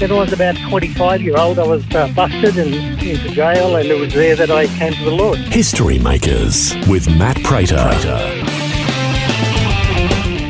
When 0.00 0.10
I 0.10 0.14
was 0.16 0.32
about 0.32 0.56
25 0.56 1.22
year 1.22 1.36
old, 1.38 1.58
I 1.58 1.66
was 1.66 1.84
uh, 1.94 2.08
busted 2.08 2.58
and 2.58 2.74
into 2.74 3.28
jail, 3.30 3.76
and 3.76 3.88
it 3.88 3.98
was 3.98 4.12
there 4.12 4.34
that 4.34 4.50
I 4.50 4.66
came 4.66 4.92
to 4.92 5.04
the 5.04 5.12
Lord. 5.12 5.38
History 5.38 6.00
Makers 6.00 6.74
with 6.88 7.08
Matt 7.16 7.40
Prater. 7.44 7.76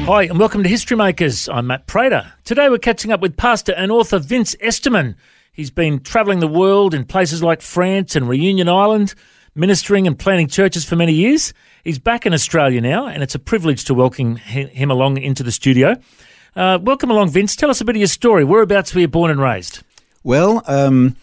Hi, 0.06 0.23
and 0.25 0.39
welcome 0.39 0.62
to 0.62 0.69
History 0.69 0.97
Makers. 0.97 1.47
I'm 1.51 1.67
Matt 1.67 1.86
Prater. 1.86 2.33
Today 2.45 2.70
we're 2.70 2.78
catching 2.78 3.12
up 3.12 3.20
with 3.20 3.36
pastor 3.36 3.75
and 3.75 3.92
author 3.92 4.19
Vince 4.19 4.56
Esterman. 4.62 5.14
He's 5.53 5.70
been 5.70 6.01
travelling 6.01 6.41
the 6.41 6.48
world 6.48 6.95
in 6.95 7.05
places 7.05 7.42
like 7.42 7.61
France 7.61 8.17
and 8.17 8.27
Reunion 8.27 8.70
Island, 8.70 9.14
ministering 9.55 10.06
and 10.06 10.19
planting 10.19 10.48
churches 10.48 10.86
for 10.86 10.97
many 10.97 11.12
years. 11.12 11.53
He's 11.84 11.98
back 11.98 12.25
in 12.25 12.33
Australia 12.33 12.81
now, 12.81 13.06
and 13.06 13.23
it's 13.23 13.34
a 13.34 13.39
privilege 13.39 13.84
to 13.84 13.95
welcome 13.95 14.36
him 14.36 14.91
along 14.91 15.19
into 15.19 15.42
the 15.42 15.53
studio. 15.53 15.97
Uh, 16.57 16.79
welcome 16.81 17.11
along, 17.11 17.31
Vince. 17.31 17.57
Tell 17.57 17.71
us 17.71 17.81
a 17.81 17.85
bit 17.85 17.97
of 17.97 18.01
your 18.01 18.07
story. 18.09 18.45
Whereabouts 18.45 18.95
were 18.95 19.01
you 19.01 19.09
born 19.09 19.31
and 19.31 19.41
raised? 19.41 19.83
Well, 20.23 20.63
um, 20.67 21.17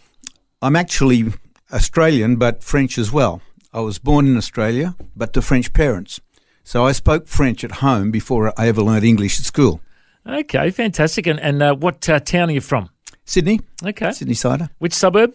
I'm 0.61 0.75
actually 0.75 1.25
Australian, 1.71 2.35
but 2.35 2.63
French 2.63 2.97
as 2.97 3.11
well. 3.11 3.41
I 3.73 3.79
was 3.79 3.97
born 3.97 4.27
in 4.27 4.35
Australia, 4.35 4.95
but 5.15 5.31
to 5.33 5.41
French 5.41 5.71
parents. 5.71 6.19
So 6.63 6.85
I 6.85 6.91
spoke 6.91 7.27
French 7.27 7.63
at 7.63 7.71
home 7.71 8.11
before 8.11 8.53
I 8.59 8.67
ever 8.67 8.81
learned 8.81 9.05
English 9.05 9.39
at 9.39 9.45
school. 9.45 9.81
Okay, 10.27 10.69
fantastic. 10.69 11.25
And, 11.27 11.39
and 11.39 11.63
uh, 11.63 11.75
what 11.75 12.07
uh, 12.09 12.19
town 12.19 12.49
are 12.49 12.53
you 12.53 12.61
from? 12.61 12.89
Sydney, 13.25 13.61
Okay. 13.83 14.11
Sydney-sider, 14.11 14.69
Which 14.79 14.93
suburb? 14.93 15.33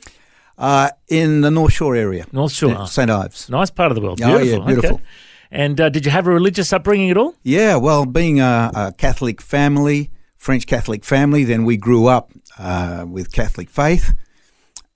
uh, 0.58 0.90
in 1.08 1.40
the 1.40 1.50
North 1.50 1.72
Shore 1.72 1.96
area. 1.96 2.26
North 2.32 2.52
Shore. 2.52 2.86
St 2.86 3.10
Ives. 3.10 3.48
Nice 3.48 3.70
part 3.70 3.90
of 3.90 3.94
the 3.94 4.00
world. 4.02 4.20
Oh, 4.22 4.28
yeah, 4.28 4.38
Beautiful. 4.38 4.66
beautiful. 4.66 4.94
Okay. 4.96 5.04
And 5.50 5.80
uh, 5.80 5.88
did 5.88 6.04
you 6.04 6.10
have 6.10 6.26
a 6.26 6.30
religious 6.30 6.72
upbringing 6.72 7.10
at 7.10 7.16
all? 7.16 7.34
Yeah, 7.42 7.76
well, 7.76 8.04
being 8.06 8.40
a, 8.40 8.70
a 8.74 8.92
Catholic 8.96 9.40
family, 9.40 10.10
French 10.36 10.66
Catholic 10.66 11.04
family, 11.04 11.44
then 11.44 11.64
we 11.64 11.76
grew 11.76 12.06
up 12.06 12.32
uh, 12.58 13.04
with 13.08 13.32
Catholic 13.32 13.70
faith, 13.70 14.14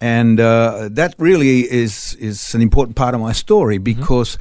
and 0.00 0.40
uh, 0.40 0.88
that 0.90 1.14
really 1.18 1.70
is 1.70 2.14
is 2.14 2.54
an 2.54 2.62
important 2.62 2.96
part 2.96 3.14
of 3.14 3.20
my 3.20 3.32
story 3.32 3.78
because 3.78 4.38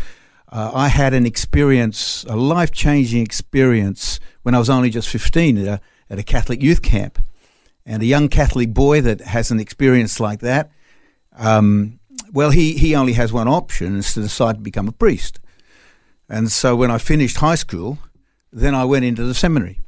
uh, 0.52 0.72
I 0.74 0.88
had 0.88 1.14
an 1.14 1.26
experience, 1.26 2.26
a 2.28 2.36
life 2.36 2.72
changing 2.72 3.22
experience, 3.22 4.20
when 4.44 4.56
I 4.56 4.60
was 4.60 4.70
only 4.70 4.90
just 4.90 5.10
fifteen 5.10 5.58
at 5.58 5.68
a, 5.68 5.82
at 6.10 6.20
a 6.20 6.24
Catholic 6.24 6.62
youth 6.64 6.82
camp, 6.82 7.20
and 7.86 8.02
a 8.02 8.06
young 8.06 8.30
Catholic 8.30 8.74
boy 8.74 9.02
that 9.02 9.22
has 9.22 9.52
an 9.52 9.60
experience 9.60 10.20
like 10.20 10.40
that. 10.40 10.72
Um, 11.38 12.00
well, 12.34 12.52
he, 12.52 12.74
he 12.78 12.96
only 12.96 13.14
has 13.14 13.32
one 13.32 13.48
option 13.48 13.98
is 13.98 14.14
to 14.14 14.22
decide 14.22 14.56
to 14.56 14.62
become 14.62 14.88
a 14.88 14.92
priest. 14.92 15.40
And 16.30 16.52
so 16.52 16.76
when 16.76 16.92
I 16.92 16.98
finished 17.00 17.38
high 17.38 17.56
school, 17.56 17.98
then 18.52 18.76
I 18.76 18.86
went 18.86 19.06
into 19.06 19.24
the 19.24 19.34
seminary 19.34 19.80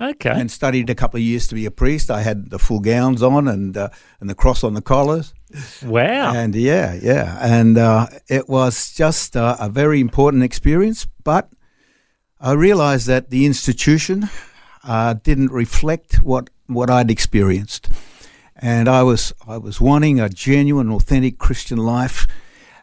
Okay. 0.00 0.30
and 0.30 0.50
studied 0.50 0.90
a 0.90 0.94
couple 0.94 1.18
of 1.18 1.24
years 1.24 1.46
to 1.48 1.54
be 1.54 1.66
a 1.66 1.70
priest. 1.70 2.10
I 2.10 2.22
had 2.22 2.50
the 2.50 2.58
full 2.58 2.80
gowns 2.80 3.22
on 3.22 3.48
and 3.48 3.76
uh, 3.76 3.88
and 4.20 4.28
the 4.30 4.34
cross 4.34 4.62
on 4.64 4.74
the 4.74 4.82
collars. 4.82 5.34
wow. 5.82 6.32
And 6.34 6.54
yeah, 6.54 6.94
yeah. 7.02 7.38
And 7.40 7.78
uh, 7.78 8.06
it 8.28 8.48
was 8.48 8.92
just 8.92 9.36
uh, 9.36 9.56
a 9.58 9.68
very 9.68 10.00
important 10.00 10.42
experience. 10.44 11.06
But 11.24 11.48
I 12.40 12.52
realized 12.52 13.06
that 13.08 13.30
the 13.30 13.44
institution 13.46 14.28
uh, 14.84 15.14
didn't 15.14 15.50
reflect 15.52 16.22
what, 16.22 16.50
what 16.66 16.90
I'd 16.90 17.10
experienced. 17.10 17.88
And 18.60 18.88
I 18.88 19.02
was, 19.02 19.32
I 19.46 19.56
was 19.58 19.80
wanting 19.80 20.20
a 20.20 20.28
genuine, 20.28 20.90
authentic 20.90 21.38
Christian 21.38 21.78
life 21.78 22.26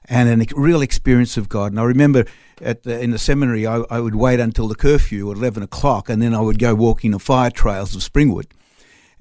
and 0.08 0.42
a 0.42 0.46
real 0.56 0.82
experience 0.82 1.38
of 1.38 1.50
God. 1.50 1.72
And 1.72 1.80
I 1.80 1.84
remember 1.84 2.26
at 2.62 2.84
the, 2.84 3.00
in 3.00 3.12
the 3.12 3.20
seminary, 3.20 3.66
I, 3.66 3.84
I 3.90 4.00
would 4.00 4.16
wait 4.16 4.40
until 4.40 4.68
the 4.68 4.76
curfew 4.76 5.32
at 5.32 5.38
11 5.38 5.64
o'clock 5.64 6.10
and 6.10 6.22
then 6.22 6.34
I 6.34 6.42
would 6.42 6.60
go 6.60 6.76
walking 6.76 7.12
the 7.12 7.20
fire 7.20 7.50
trails 7.50 7.96
of 7.96 8.02
Springwood 8.02 8.48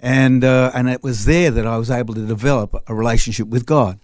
and 0.05 0.45
uh, 0.45 0.71
and 0.75 0.89
it 0.89 1.03
was 1.03 1.25
there 1.25 1.51
that 1.51 1.67
I 1.67 1.79
was 1.79 1.91
able 1.91 2.13
to 2.15 2.27
develop 2.27 2.75
a 2.87 2.95
relationship 2.95 3.49
with 3.49 3.65
God. 3.65 3.99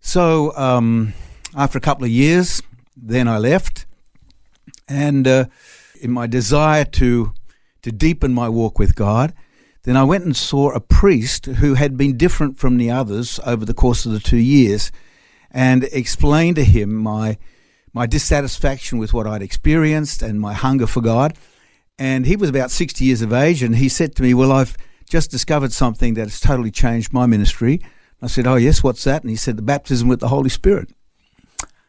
So 0.00 0.54
um, 0.56 1.14
after 1.56 1.78
a 1.78 1.80
couple 1.80 2.04
of 2.04 2.10
years, 2.10 2.62
then 2.94 3.28
I 3.28 3.38
left, 3.38 3.86
and 4.86 5.26
uh, 5.26 5.46
in 6.02 6.10
my 6.10 6.26
desire 6.26 6.84
to 6.84 7.32
to 7.80 7.90
deepen 7.90 8.34
my 8.34 8.48
walk 8.50 8.78
with 8.78 8.94
God, 8.94 9.32
then 9.84 9.96
I 9.96 10.04
went 10.04 10.24
and 10.24 10.36
saw 10.36 10.70
a 10.70 10.80
priest 10.80 11.46
who 11.46 11.74
had 11.74 11.96
been 11.96 12.18
different 12.18 12.58
from 12.58 12.76
the 12.76 12.90
others 12.90 13.40
over 13.46 13.64
the 13.64 13.74
course 13.74 14.04
of 14.04 14.12
the 14.12 14.20
two 14.20 14.36
years, 14.36 14.92
and 15.52 15.84
explained 15.84 16.56
to 16.56 16.64
him 16.64 16.92
my 16.94 17.38
my 17.94 18.06
dissatisfaction 18.06 18.98
with 18.98 19.12
what 19.12 19.26
I'd 19.26 19.42
experienced 19.42 20.22
and 20.22 20.40
my 20.40 20.54
hunger 20.54 20.86
for 20.86 21.02
God. 21.02 21.36
And 21.98 22.24
he 22.24 22.36
was 22.36 22.48
about 22.48 22.70
60 22.70 23.04
years 23.04 23.20
of 23.20 23.32
age, 23.32 23.62
and 23.62 23.76
he 23.76 23.88
said 23.88 24.16
to 24.16 24.22
me, 24.22 24.34
Well, 24.34 24.50
I've 24.50 24.76
just 25.08 25.30
discovered 25.30 25.72
something 25.72 26.14
that 26.14 26.22
has 26.22 26.40
totally 26.40 26.70
changed 26.70 27.12
my 27.12 27.26
ministry. 27.26 27.82
I 28.22 28.28
said, 28.28 28.46
Oh, 28.46 28.56
yes, 28.56 28.82
what's 28.82 29.04
that? 29.04 29.22
And 29.22 29.30
he 29.30 29.36
said, 29.36 29.56
The 29.56 29.62
baptism 29.62 30.08
with 30.08 30.20
the 30.20 30.28
Holy 30.28 30.48
Spirit. 30.48 30.88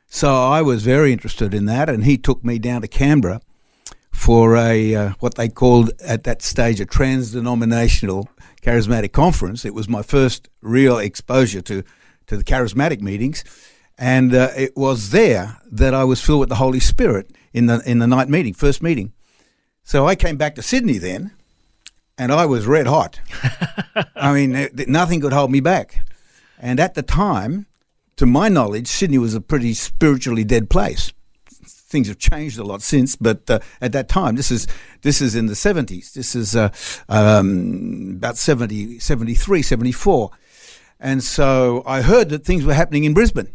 So 0.08 0.30
I 0.36 0.62
was 0.62 0.84
very 0.84 1.12
interested 1.14 1.54
in 1.54 1.66
that, 1.66 1.90
and 1.90 2.04
he 2.04 2.18
took 2.18 2.44
me 2.44 2.60
down 2.60 2.82
to 2.82 2.88
Canberra 2.88 3.42
for 4.12 4.56
a 4.56 4.94
uh, 4.94 5.10
what 5.20 5.36
they 5.36 5.50
called 5.50 5.92
at 6.06 6.24
that 6.24 6.42
stage 6.44 6.80
a 6.80 6.86
trans-denominational 6.86 8.30
charismatic 8.62 9.12
conference. 9.12 9.66
It 9.66 9.74
was 9.74 9.90
my 9.90 10.04
first 10.04 10.50
real 10.62 11.00
exposure 11.00 11.62
to 11.64 11.84
to 12.28 12.38
the 12.38 12.44
charismatic 12.44 13.02
meetings, 13.02 13.44
and 13.98 14.34
uh, 14.34 14.50
it 14.56 14.76
was 14.76 15.12
there 15.12 15.58
that 15.72 15.94
I 15.94 16.04
was 16.04 16.22
filled 16.22 16.42
with 16.42 16.50
the 16.50 16.56
Holy 16.56 16.80
Spirit 16.80 17.32
in 17.54 17.68
the 17.68 17.82
in 17.86 18.00
the 18.00 18.08
night 18.08 18.30
meeting, 18.30 18.54
first 18.54 18.82
meeting. 18.82 19.14
So 19.84 20.08
I 20.08 20.16
came 20.16 20.38
back 20.38 20.56
to 20.56 20.62
Sydney 20.62 20.98
then, 20.98 21.32
and 22.18 22.32
I 22.32 22.46
was 22.46 22.66
red 22.66 22.88
hot. 22.88 23.20
I 24.16 24.34
mean, 24.34 24.54
th- 24.54 24.76
th- 24.76 24.88
nothing 24.88 25.22
could 25.22 25.34
hold 25.34 25.52
me 25.52 25.60
back. 25.60 26.04
And 26.58 26.80
at 26.80 26.94
the 26.94 27.02
time, 27.02 27.68
to 28.16 28.26
my 28.26 28.48
knowledge, 28.48 28.88
Sydney 28.88 29.18
was 29.18 29.36
a 29.36 29.42
pretty 29.42 29.74
spiritually 29.74 30.44
dead 30.44 30.70
place. 30.70 31.12
Things 31.46 32.08
have 32.08 32.18
changed 32.18 32.58
a 32.58 32.64
lot 32.64 32.82
since, 32.82 33.16
but 33.16 33.50
uh, 33.50 33.60
at 33.82 33.92
that 33.92 34.10
time, 34.10 34.36
this 34.36 34.50
is 34.50 34.68
this 35.02 35.22
is 35.22 35.36
in 35.36 35.46
the 35.46 35.54
70s. 35.54 36.14
This 36.14 36.34
is 36.34 36.56
uh, 36.56 36.70
um, 37.10 38.14
about 38.18 38.38
70, 38.38 39.00
73, 39.00 39.62
74. 39.62 40.32
And 41.04 41.22
so 41.22 41.84
I 41.86 42.02
heard 42.02 42.30
that 42.30 42.46
things 42.46 42.64
were 42.64 42.74
happening 42.74 43.04
in 43.04 43.14
Brisbane. 43.14 43.50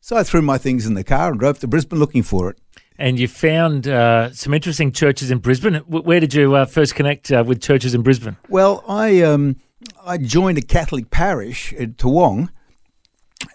So 0.00 0.16
I 0.16 0.24
threw 0.24 0.42
my 0.42 0.58
things 0.58 0.84
in 0.84 0.94
the 0.94 1.04
car 1.04 1.30
and 1.30 1.38
drove 1.38 1.60
to 1.60 1.68
Brisbane 1.68 2.00
looking 2.00 2.24
for 2.24 2.50
it. 2.50 2.58
And 2.98 3.20
you 3.20 3.28
found 3.28 3.86
uh, 3.86 4.32
some 4.32 4.52
interesting 4.52 4.90
churches 4.90 5.30
in 5.30 5.38
Brisbane. 5.38 5.76
Where 5.86 6.18
did 6.18 6.34
you 6.34 6.56
uh, 6.56 6.64
first 6.64 6.96
connect 6.96 7.30
uh, 7.30 7.44
with 7.46 7.62
churches 7.62 7.94
in 7.94 8.02
Brisbane? 8.02 8.36
Well, 8.48 8.84
I 8.88 9.22
um, 9.22 9.56
I 10.04 10.18
joined 10.18 10.58
a 10.58 10.62
Catholic 10.62 11.12
parish 11.12 11.72
at 11.74 11.96
Toowong, 11.96 12.48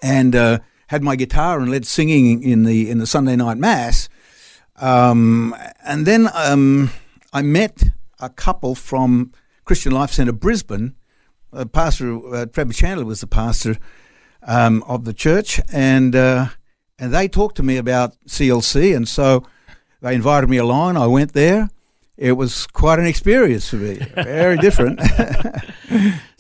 and 0.01 0.33
uh, 0.33 0.59
had 0.87 1.03
my 1.03 1.17
guitar 1.17 1.59
and 1.59 1.69
led 1.69 1.85
singing 1.85 2.41
in 2.41 2.63
the 2.63 2.89
in 2.89 2.99
the 2.99 3.07
Sunday 3.07 3.35
night 3.35 3.57
mass. 3.57 4.07
Um, 4.77 5.53
and 5.85 6.05
then 6.05 6.29
um, 6.33 6.91
I 7.33 7.41
met 7.41 7.83
a 8.21 8.29
couple 8.29 8.73
from 8.73 9.33
Christian 9.65 9.91
Life 9.91 10.11
Centre 10.11 10.31
Brisbane. 10.31 10.95
Uh, 11.53 11.65
pastor 11.65 12.35
uh, 12.35 12.45
Trevor 12.47 12.73
Chandler 12.73 13.05
was 13.05 13.21
the 13.21 13.27
pastor 13.27 13.77
um, 14.45 14.83
of 14.87 15.05
the 15.05 15.13
church, 15.13 15.61
and 15.71 16.15
uh, 16.15 16.47
and 16.97 17.13
they 17.13 17.27
talked 17.27 17.57
to 17.57 17.63
me 17.63 17.77
about 17.77 18.15
CLC, 18.27 18.95
and 18.95 19.07
so 19.07 19.45
they 20.01 20.15
invited 20.15 20.49
me 20.49 20.57
along. 20.57 20.97
I 20.97 21.07
went 21.07 21.33
there. 21.33 21.69
It 22.15 22.33
was 22.33 22.67
quite 22.67 22.99
an 22.99 23.05
experience 23.05 23.69
for 23.69 23.77
me, 23.77 23.99
very 24.15 24.57
different. 24.57 24.99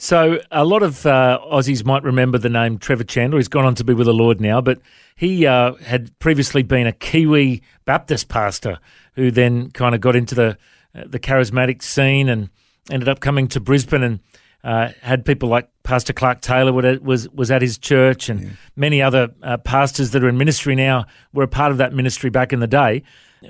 So, 0.03 0.39
a 0.51 0.65
lot 0.65 0.83
of 0.83 1.05
uh, 1.05 1.39
Aussies 1.49 1.85
might 1.85 2.03
remember 2.03 2.37
the 2.37 2.49
name 2.49 2.77
Trevor 2.77 3.05
Chandler. 3.05 3.39
He's 3.39 3.47
gone 3.47 3.63
on 3.63 3.73
to 3.75 3.85
be 3.85 3.93
with 3.93 4.07
the 4.07 4.13
Lord 4.13 4.41
now, 4.41 4.59
but 4.59 4.81
he 5.15 5.45
uh, 5.45 5.75
had 5.75 6.19
previously 6.19 6.61
been 6.61 6.87
a 6.87 6.91
Kiwi 6.91 7.61
Baptist 7.85 8.27
pastor 8.27 8.79
who 9.13 9.31
then 9.31 9.71
kind 9.71 9.95
of 9.95 10.01
got 10.01 10.17
into 10.17 10.35
the 10.35 10.57
uh, 10.93 11.03
the 11.05 11.19
charismatic 11.19 11.81
scene 11.81 12.27
and 12.27 12.49
ended 12.91 13.07
up 13.07 13.21
coming 13.21 13.47
to 13.47 13.61
Brisbane 13.61 14.03
and 14.03 14.19
uh, 14.63 14.89
had 15.01 15.25
people 15.25 15.49
like 15.49 15.69
Pastor 15.83 16.13
Clark 16.13 16.41
Taylor 16.41 16.71
was 16.71 17.29
was 17.29 17.51
at 17.51 17.61
his 17.61 17.77
church, 17.77 18.29
and 18.29 18.41
yeah. 18.41 18.49
many 18.75 19.01
other 19.01 19.29
uh, 19.41 19.57
pastors 19.57 20.11
that 20.11 20.23
are 20.23 20.29
in 20.29 20.37
ministry 20.37 20.75
now 20.75 21.05
were 21.33 21.43
a 21.43 21.47
part 21.47 21.71
of 21.71 21.77
that 21.79 21.93
ministry 21.93 22.29
back 22.29 22.53
in 22.53 22.59
the 22.59 22.67
day. 22.67 23.03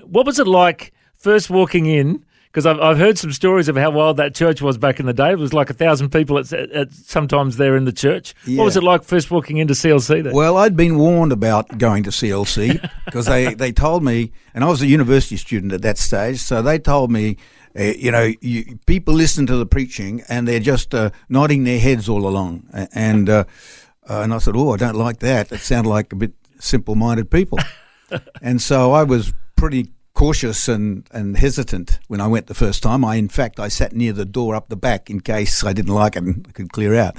What 0.04 0.25
was 0.25 0.39
it 0.39 0.48
like 0.48 0.92
first 1.15 1.50
walking 1.50 1.86
in? 1.86 2.25
Because 2.48 2.68
I've, 2.68 2.80
I've 2.80 2.98
heard 3.00 3.18
some 3.18 3.31
stories 3.31 3.68
of 3.68 3.75
how 3.75 3.89
wild 3.89 4.18
that 4.18 4.36
church 4.36 4.62
was 4.62 4.77
back 4.77 5.00
in 5.00 5.07
the 5.07 5.13
day. 5.13 5.31
It 5.31 5.39
was 5.39 5.54
like 5.54 5.71
a 5.71 5.74
thousand 5.74 6.12
people 6.12 6.38
at, 6.38 6.54
at 6.54 6.92
sometimes 6.92 7.57
there 7.57 7.75
in 7.75 7.86
the 7.86 7.92
church. 7.92 8.36
Yeah. 8.45 8.60
What 8.60 8.65
was 8.65 8.77
it 8.77 8.83
like 8.83 9.04
first 9.04 9.31
walking 9.31 9.57
into 9.57 9.74
CLC 9.74 10.24
there? 10.24 10.33
Well, 10.33 10.57
I'd 10.57 10.77
been 10.77 11.00
warned 11.00 11.31
about 11.31 11.80
going 11.80 12.04
to 12.04 12.12
CLC 12.12 12.80
because 13.06 13.25
they, 13.25 13.56
they 13.56 13.71
told 13.71 14.04
me, 14.04 14.31
and 14.54 14.63
I 14.63 14.68
was 14.68 14.83
a 14.83 14.88
university 14.88 15.36
student 15.38 15.74
at 15.74 15.81
that 15.81 15.98
stage, 15.98 16.42
so 16.42 16.62
they 16.62 16.77
told 16.77 17.10
me 17.12 17.38
uh, 17.78 17.84
you 17.84 18.12
know, 18.12 18.31
you, 18.42 18.80
people 18.86 19.14
listen 19.14 19.46
to 19.48 19.56
the 19.56 19.66
preaching 19.66 20.24
and 20.30 20.48
they're 20.48 20.60
just 20.60 20.94
uh, 20.94 21.10
nodding 21.30 21.64
their 21.64 21.80
heads 21.80 22.08
all 22.08 22.28
along. 22.28 22.68
And 22.94 23.30
uh, 23.30 23.46
uh, 24.10 24.22
and 24.22 24.34
I 24.34 24.38
said, 24.40 24.56
oh, 24.56 24.72
I 24.72 24.78
don't 24.78 24.96
like 24.96 25.20
that. 25.20 25.52
It 25.52 25.60
sounded 25.60 25.90
like 25.90 26.12
a 26.12 26.16
bit 26.16 26.34
simple-minded 26.60 27.31
people. 27.31 27.60
and 28.42 28.62
so 28.62 28.92
I 28.92 29.04
was 29.04 29.34
pretty 29.56 29.90
cautious 30.14 30.68
and, 30.68 31.08
and 31.12 31.38
hesitant 31.38 32.00
when 32.08 32.22
I 32.22 32.28
went 32.28 32.48
the 32.48 32.54
first 32.54 32.84
time. 32.84 33.04
I, 33.06 33.16
in 33.16 33.30
fact, 33.30 33.60
I 33.60 33.70
sat 33.70 33.94
near 33.94 34.14
the 34.14 34.25
door 34.25 34.56
up 34.56 34.70
the 34.70 34.75
back 34.75 35.10
in 35.10 35.22
case 35.22 35.64
I 35.64 35.74
didn't 35.74 35.94
like 35.94 36.16
it 36.16 36.24
and 36.24 36.54
could 36.54 36.72
clear 36.72 36.96
out. 36.96 37.16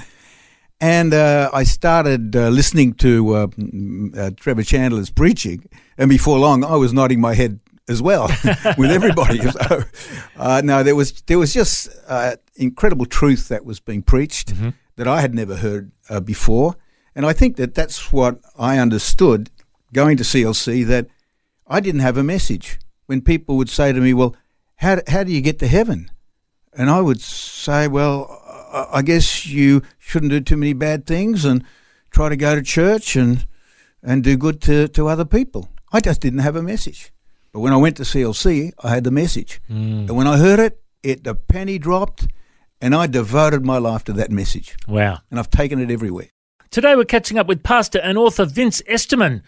And 0.81 1.13
uh, 1.13 1.49
I 1.53 1.63
started 1.63 2.35
uh, 2.35 2.49
listening 2.49 2.93
to 2.95 3.33
uh, 3.33 3.47
uh 4.17 4.31
Trevor 4.35 4.63
Chandler's 4.63 5.09
preaching, 5.09 5.69
and 5.97 6.09
before 6.09 6.37
long, 6.37 6.65
I 6.65 6.75
was 6.75 6.91
nodding 6.91 7.21
my 7.21 7.33
head 7.33 7.61
as 7.87 8.01
well 8.01 8.27
with 8.77 8.91
everybody. 8.91 9.39
So, 9.55 9.83
uh, 10.37 10.61
no, 10.63 10.83
there 10.83 10.95
was 10.95 11.21
there 11.23 11.39
was 11.39 11.53
just 11.53 11.89
uh, 12.07 12.35
incredible 12.55 13.05
truth 13.05 13.47
that 13.47 13.65
was 13.65 13.79
being 13.79 14.01
preached 14.01 14.53
mm-hmm. 14.53 14.69
that 14.95 15.07
I 15.07 15.21
had 15.21 15.33
never 15.33 15.57
heard 15.57 15.91
uh, 16.09 16.19
before, 16.19 16.75
and 17.15 17.25
I 17.25 17.33
think 17.33 17.55
that 17.57 17.73
that's 17.75 18.11
what 18.11 18.39
I 18.57 18.77
understood 18.79 19.49
going 19.93 20.17
to 20.17 20.23
CLC 20.23 20.85
that 20.87 21.07
I 21.67 21.79
didn't 21.79 22.01
have 22.01 22.17
a 22.17 22.23
message. 22.23 22.79
When 23.05 23.21
people 23.21 23.55
would 23.57 23.69
say 23.69 23.93
to 23.93 24.01
me, 24.01 24.13
"Well, 24.13 24.35
how 24.77 25.01
how 25.07 25.23
do 25.23 25.31
you 25.31 25.41
get 25.41 25.59
to 25.59 25.67
heaven?" 25.67 26.09
and 26.77 26.89
I 26.89 27.01
would 27.01 27.21
say, 27.21 27.87
"Well, 27.87 28.41
I 28.91 29.01
guess 29.01 29.45
you 29.45 29.81
shouldn't 29.97 30.31
do 30.31 30.41
too 30.41 30.57
many 30.57 30.73
bad 30.73 31.05
things 31.05 31.45
and 31.45 31.63
try 32.11 32.29
to 32.29 32.35
go 32.35 32.55
to 32.55 32.61
church 32.61 33.15
and 33.15 33.47
and 34.03 34.23
do 34.23 34.37
good 34.37 34.61
to, 34.63 34.87
to 34.89 35.07
other 35.07 35.25
people." 35.25 35.69
I 35.93 36.01
just 36.01 36.19
didn't 36.19 36.39
have 36.39 36.55
a 36.55 36.63
message. 36.63 37.13
But 37.55 37.61
when 37.61 37.71
I 37.71 37.77
went 37.77 37.95
to 37.95 38.03
CLC, 38.03 38.73
I 38.83 38.89
had 38.89 39.05
the 39.05 39.11
message. 39.11 39.61
Mm. 39.71 40.09
And 40.09 40.17
when 40.17 40.27
I 40.27 40.35
heard 40.35 40.59
it, 40.59 40.83
it 41.03 41.23
the 41.23 41.35
penny 41.35 41.79
dropped, 41.79 42.27
and 42.81 42.93
I 42.93 43.07
devoted 43.07 43.63
my 43.63 43.77
life 43.77 44.03
to 44.05 44.13
that 44.13 44.29
message. 44.29 44.75
Wow. 44.89 45.19
And 45.31 45.39
I've 45.39 45.49
taken 45.49 45.79
it 45.79 45.89
everywhere. 45.89 46.27
Today 46.69 46.97
we're 46.97 47.05
catching 47.05 47.37
up 47.37 47.47
with 47.47 47.63
pastor 47.63 47.99
and 47.99 48.17
author 48.17 48.43
Vince 48.43 48.81
Esterman. 48.89 49.41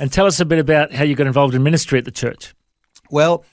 And 0.00 0.10
tell 0.10 0.24
us 0.24 0.40
a 0.40 0.46
bit 0.46 0.58
about 0.58 0.94
how 0.94 1.04
you 1.04 1.14
got 1.14 1.26
involved 1.26 1.54
in 1.54 1.62
ministry 1.62 1.98
at 1.98 2.06
the 2.06 2.10
church. 2.10 2.54
Well, 3.10 3.44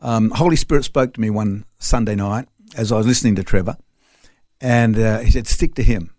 um, 0.00 0.28
Holy 0.28 0.56
Spirit 0.56 0.84
spoke 0.84 1.14
to 1.14 1.20
me 1.22 1.30
one 1.30 1.64
Sunday 1.78 2.16
night 2.16 2.48
as 2.76 2.92
I 2.92 2.98
was 2.98 3.06
listening 3.06 3.34
to 3.36 3.42
Trevor, 3.42 3.78
and 4.60 4.98
uh, 4.98 5.20
he 5.20 5.30
said, 5.30 5.46
"Stick 5.46 5.74
to 5.76 5.82
him." 5.82 6.10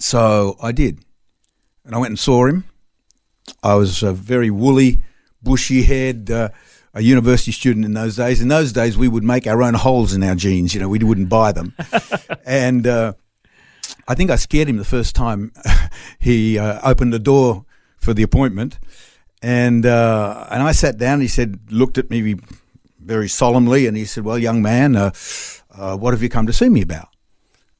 So 0.00 0.56
I 0.60 0.72
did, 0.72 0.98
and 1.84 1.94
I 1.94 1.98
went 1.98 2.10
and 2.10 2.18
saw 2.18 2.46
him. 2.46 2.64
I 3.62 3.76
was 3.76 4.02
a 4.02 4.12
very 4.12 4.50
woolly 4.50 5.00
bushy 5.42 5.82
head, 5.82 6.30
uh, 6.30 6.48
a 6.94 7.02
university 7.02 7.52
student 7.52 7.84
in 7.84 7.94
those 7.94 8.16
days. 8.16 8.40
In 8.40 8.48
those 8.48 8.72
days, 8.72 8.96
we 8.96 9.08
would 9.08 9.24
make 9.24 9.46
our 9.46 9.62
own 9.62 9.74
holes 9.74 10.12
in 10.12 10.22
our 10.22 10.34
jeans. 10.34 10.74
You 10.74 10.80
know, 10.80 10.88
we 10.88 10.98
wouldn't 10.98 11.28
buy 11.28 11.52
them. 11.52 11.74
and 12.46 12.86
uh, 12.86 13.12
I 14.06 14.14
think 14.14 14.30
I 14.30 14.36
scared 14.36 14.68
him 14.68 14.76
the 14.76 14.84
first 14.84 15.14
time 15.14 15.52
he 16.18 16.58
uh, 16.58 16.80
opened 16.82 17.12
the 17.12 17.18
door 17.18 17.64
for 17.98 18.14
the 18.14 18.22
appointment. 18.22 18.78
And 19.40 19.86
uh, 19.86 20.46
and 20.50 20.62
I 20.62 20.72
sat 20.72 20.98
down. 20.98 21.20
He 21.20 21.28
said, 21.28 21.70
looked 21.70 21.96
at 21.96 22.10
me 22.10 22.36
very 23.08 23.28
solemnly, 23.28 23.86
and 23.86 23.96
he 23.96 24.04
said, 24.04 24.24
"Well, 24.24 24.38
young 24.38 24.62
man, 24.62 24.96
uh, 24.96 25.12
uh, 25.70 25.96
what 25.96 26.12
have 26.12 26.22
you 26.22 26.28
come 26.28 26.46
to 26.46 26.52
see 26.52 26.68
me 26.68 26.82
about?" 26.82 27.08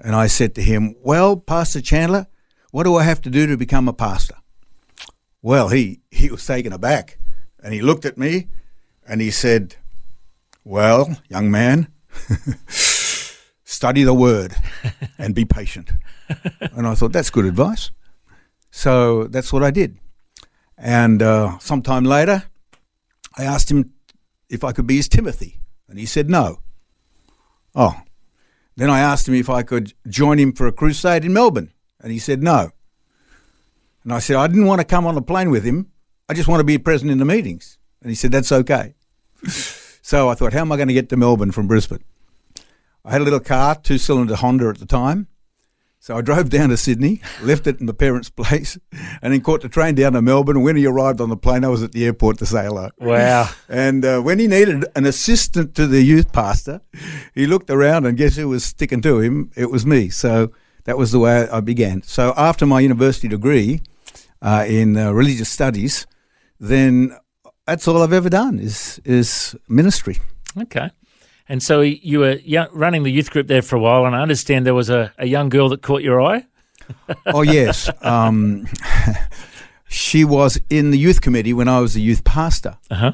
And 0.01 0.15
I 0.15 0.29
said 0.29 0.55
to 0.55 0.63
him, 0.63 0.95
"Well, 1.03 1.37
Pastor 1.37 1.81
Chandler, 1.81 2.29
what 2.71 2.85
do 2.85 2.97
I 2.97 3.03
have 3.03 3.21
to 3.23 3.31
do 3.31 3.47
to 3.47 3.57
become 3.57 3.89
a 3.89 3.93
pastor?" 3.93 4.37
Well, 5.43 5.69
he 5.69 6.01
he 6.11 6.31
was 6.31 6.47
taken 6.47 6.73
aback. 6.73 7.19
And 7.69 7.75
he 7.75 7.83
looked 7.83 8.07
at 8.07 8.17
me 8.17 8.49
and 9.07 9.21
he 9.21 9.31
said, 9.31 9.77
Well, 10.65 11.19
young 11.29 11.51
man, 11.51 11.89
study 13.63 14.05
the 14.05 14.15
word 14.15 14.57
and 15.19 15.35
be 15.35 15.45
patient. 15.45 15.91
and 16.61 16.87
I 16.87 16.95
thought, 16.95 17.13
That's 17.13 17.29
good 17.29 17.45
advice. 17.45 17.91
So 18.71 19.25
that's 19.25 19.53
what 19.53 19.63
I 19.63 19.71
did. 19.71 19.99
And 20.79 21.21
uh, 21.21 21.59
sometime 21.59 22.05
later, 22.05 22.45
I 23.37 23.45
asked 23.45 23.71
him 23.71 23.93
if 24.49 24.65
I 24.65 24.73
could 24.73 24.87
be 24.87 24.97
his 24.97 25.11
Timothy. 25.11 25.61
And 25.91 25.99
he 25.99 26.07
said 26.07 26.31
no. 26.31 26.61
Oh. 27.75 28.01
Then 28.77 28.89
I 28.89 29.01
asked 29.01 29.29
him 29.29 29.35
if 29.35 29.51
I 29.51 29.63
could 29.63 29.93
join 30.09 30.39
him 30.39 30.55
for 30.55 30.67
a 30.67 30.73
crusade 30.73 31.27
in 31.27 31.35
Melbourne. 31.35 31.71
And 32.01 32.13
he 32.13 32.19
said 32.19 32.43
no. 32.43 32.71
And 34.05 34.15
I 34.15 34.21
said, 34.21 34.37
I 34.37 34.47
didn't 34.47 34.65
want 34.65 34.81
to 34.81 34.87
come 34.87 35.07
on 35.07 35.19
a 35.19 35.21
plane 35.21 35.51
with 35.51 35.65
him 35.65 35.93
I 36.29 36.35
just 36.35 36.49
want 36.49 36.61
to 36.61 36.65
be 36.65 36.77
present 36.77 37.11
in 37.11 37.19
the 37.19 37.25
meetings. 37.25 37.79
And 38.03 38.11
he 38.11 38.15
said, 38.15 38.33
That's 38.33 38.53
okay. 38.53 38.95
so 40.03 40.29
I 40.29 40.35
thought, 40.35 40.53
How 40.53 40.61
am 40.61 40.73
I 40.73 40.77
going 40.77 40.89
to 40.89 40.95
get 40.95 41.09
to 41.09 41.17
Melbourne 41.17 41.53
from 41.53 41.67
Brisbane? 41.67 42.05
I 43.05 43.13
had 43.13 43.23
a 43.23 43.25
little 43.25 43.41
car, 43.41 43.75
two 43.77 43.97
cylinder 43.97 44.37
Honda 44.37 44.69
at 44.69 44.79
the 44.79 44.87
time. 44.87 45.29
So 46.01 46.17
I 46.17 46.21
drove 46.21 46.49
down 46.49 46.69
to 46.69 46.77
Sydney, 46.77 47.21
left 47.43 47.67
it 47.67 47.81
in 47.81 47.87
my 47.87 47.93
parents' 47.93 48.31
place, 48.37 48.79
and 49.21 49.33
then 49.33 49.41
caught 49.41 49.63
the 49.63 49.69
train 49.69 49.95
down 49.95 50.13
to 50.13 50.23
Melbourne. 50.23 50.57
And 50.57 50.65
when 50.65 50.77
he 50.77 50.87
arrived 50.87 51.21
on 51.21 51.29
the 51.29 51.37
plane, 51.37 51.65
I 51.65 51.69
was 51.69 51.83
at 51.83 51.93
the 51.93 52.05
airport 52.05 52.39
to 52.39 52.47
say 52.47 52.65
hello. 52.65 52.91
Wow. 52.99 53.49
And 53.69 54.05
uh, 54.05 54.21
when 54.21 54.39
he 54.39 54.47
needed 54.47 54.85
an 54.95 55.07
assistant 55.07 55.75
to 55.77 55.87
the 55.87 56.03
youth 56.03 56.33
pastor, 56.33 56.83
he 57.35 57.47
looked 57.47 57.71
around 57.71 58.07
and 58.07 58.17
guess 58.17 58.37
who 58.37 58.49
was 58.49 58.65
sticking 58.65 59.01
to 59.03 59.21
him? 59.21 59.51
It 59.57 59.71
was 59.71 59.85
me. 59.85 60.09
So 60.11 60.53
that 60.85 60.99
was 60.99 61.11
the 61.11 61.19
way 61.19 61.49
I 61.49 61.61
began. 61.61 62.03
So 62.03 62.33
after 62.37 62.65
my 62.65 62.81
university 62.81 63.29
degree 63.29 63.81
uh, 64.41 64.67
in 64.69 64.97
uh, 64.97 65.11
religious 65.13 65.49
studies, 65.49 66.07
then 66.61 67.17
that's 67.67 67.87
all 67.87 68.03
I've 68.03 68.13
ever 68.13 68.31
done 68.31 68.59
is 68.59 69.01
is 69.05 69.57
ministry. 69.69 70.19
Okay. 70.57 70.91
And 71.49 71.63
so 71.63 71.81
you 71.81 72.21
were 72.21 72.39
running 72.73 73.05
the 73.05 73.11
youth 73.11 73.31
group 73.31 73.47
there 73.47 73.63
for 73.63 73.77
a 73.77 73.81
while, 73.81 74.05
and 74.05 74.15
I 74.15 74.21
understand 74.21 74.67
there 74.67 74.75
was 74.75 74.91
a, 74.91 75.13
a 75.17 75.27
young 75.27 75.49
girl 75.49 75.71
that 75.71 75.81
caught 75.81 76.03
your 76.03 76.21
eye. 76.21 76.45
oh 77.27 77.43
yes, 77.43 77.91
um, 78.03 78.67
she 79.89 80.25
was 80.25 80.61
in 80.69 80.91
the 80.91 80.99
youth 80.99 81.21
committee 81.21 81.55
when 81.55 81.69
I 81.69 81.81
was 81.81 81.97
a 81.97 82.01
youth 82.01 82.25
pastor, 82.25 82.77
uh-huh. 82.91 83.13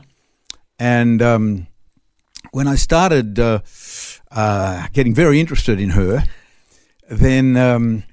and 0.78 1.22
um, 1.22 1.66
when 2.52 2.68
I 2.68 2.76
started 2.76 3.38
uh, 3.38 3.60
uh, 4.30 4.86
getting 4.92 5.14
very 5.14 5.40
interested 5.40 5.80
in 5.80 5.90
her, 5.90 6.24
then 7.08 7.56
um, 7.56 8.04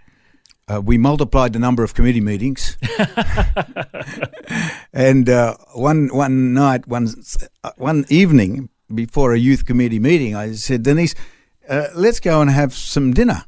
uh, 0.72 0.80
we 0.80 0.98
multiplied 0.98 1.54
the 1.54 1.60
number 1.60 1.84
of 1.84 1.94
committee 1.94 2.22
meetings, 2.22 2.78
and 4.94 5.30
uh, 5.30 5.58
one 5.74 6.10
one 6.14 6.54
night, 6.54 6.88
one 6.88 7.08
uh, 7.64 7.72
one 7.78 8.06
evening 8.10 8.70
before 8.94 9.34
a 9.34 9.38
youth 9.38 9.66
committee 9.66 10.00
meeting, 10.00 10.36
I 10.36 10.54
said, 10.54 10.84
Denise, 10.84 11.16
uh, 11.68 11.88
let's 11.96 12.20
go 12.20 12.42
and 12.42 12.50
have 12.50 12.74
some 12.74 13.14
dinner. 13.14 13.46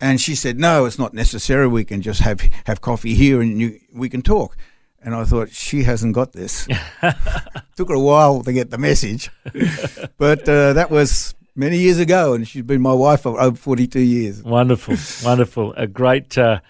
And 0.00 0.20
she 0.20 0.34
said, 0.34 0.58
No, 0.58 0.86
it's 0.86 0.98
not 0.98 1.14
necessary. 1.14 1.68
We 1.68 1.84
can 1.84 2.02
just 2.02 2.20
have 2.20 2.40
have 2.64 2.80
coffee 2.80 3.14
here, 3.14 3.40
and 3.40 3.60
you, 3.60 3.80
we 3.92 4.08
can 4.08 4.22
talk. 4.22 4.56
And 5.02 5.14
I 5.14 5.24
thought 5.24 5.50
she 5.50 5.82
hasn't 5.82 6.14
got 6.14 6.32
this. 6.32 6.66
Took 7.76 7.88
her 7.90 7.94
a 7.94 8.00
while 8.00 8.42
to 8.42 8.52
get 8.52 8.70
the 8.70 8.78
message, 8.78 9.30
but 10.16 10.48
uh, 10.48 10.72
that 10.72 10.90
was 10.90 11.34
many 11.56 11.78
years 11.78 11.98
ago, 11.98 12.34
and 12.34 12.46
she's 12.46 12.62
been 12.62 12.82
my 12.82 12.92
wife 12.92 13.22
for 13.22 13.40
over 13.40 13.56
42 13.56 14.00
years. 14.00 14.42
Wonderful, 14.42 14.96
wonderful. 15.28 15.72
A 15.74 15.86
great 15.86 16.36
uh, 16.36 16.60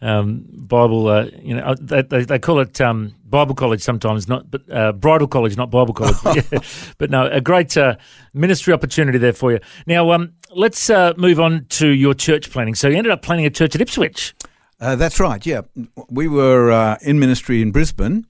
um, 0.00 0.44
Bible, 0.48 1.08
uh, 1.08 1.26
you 1.40 1.54
know, 1.54 1.62
uh, 1.62 1.76
they, 1.80 2.02
they, 2.02 2.24
they 2.24 2.38
call 2.38 2.60
it 2.60 2.80
um, 2.80 3.14
Bible 3.24 3.54
college 3.54 3.80
sometimes, 3.80 4.28
not 4.28 4.50
but 4.50 4.70
uh, 4.72 4.92
bridal 4.92 5.28
college, 5.28 5.56
not 5.56 5.70
Bible 5.70 5.94
college. 5.94 6.16
yeah. 6.52 6.58
But 6.98 7.10
no, 7.10 7.26
a 7.26 7.40
great 7.40 7.76
uh, 7.76 7.96
ministry 8.32 8.72
opportunity 8.72 9.18
there 9.18 9.32
for 9.32 9.52
you. 9.52 9.60
Now, 9.86 10.12
um, 10.12 10.32
let's 10.54 10.90
uh, 10.90 11.14
move 11.16 11.40
on 11.40 11.66
to 11.70 11.88
your 11.88 12.14
church 12.14 12.50
planning. 12.50 12.74
So 12.74 12.88
you 12.88 12.96
ended 12.96 13.12
up 13.12 13.22
planning 13.22 13.46
a 13.46 13.50
church 13.50 13.74
at 13.74 13.80
Ipswich. 13.80 14.34
that's 14.78 15.18
right. 15.18 15.44
Yeah, 15.44 15.62
we 16.08 16.28
were 16.28 16.96
in 17.02 17.18
ministry 17.18 17.62
in 17.62 17.72
Brisbane 17.72 18.26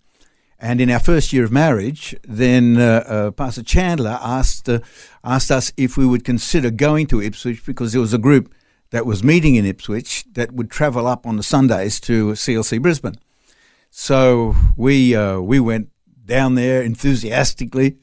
and 0.59 0.81
in 0.81 0.91
our 0.91 1.01
first 1.01 1.33
year 1.33 1.45
of 1.45 1.53
marriage, 1.53 2.15
then 2.23 2.77
uh, 2.77 3.05
uh, 3.07 3.31
Pastor 3.33 3.63
Chandler 3.63 4.19
asked 4.23 4.69
uh, 4.69 4.81
asked 5.23 5.51
us 5.51 5.73
if 5.77 5.97
we 5.97 6.07
would 6.07 6.25
consider 6.25 6.71
going 6.71 7.07
to 7.09 7.21
Ipswich 7.21 7.65
because 7.67 7.93
there 7.93 8.01
was 8.01 8.15
a 8.15 8.19
group 8.19 8.55
that 8.91 9.07
was 9.07 9.25
meeting 9.25 9.57
in 9.57 9.67
Ipswich 9.67 10.25
that 10.33 10.53
would 10.53 10.71
travel 10.71 11.07
up 11.07 11.27
on 11.27 11.37
the 11.37 11.43
Sundays 11.43 11.99
to 12.01 12.33
CLC 12.33 12.81
Brisbane. 12.81 13.17
So 13.91 14.55
we 14.77 15.15
uh, 15.15 15.41
we 15.41 15.61
went 15.61 15.89
down 16.25 16.55
there 16.55 16.83
enthusiastically, 16.83 17.97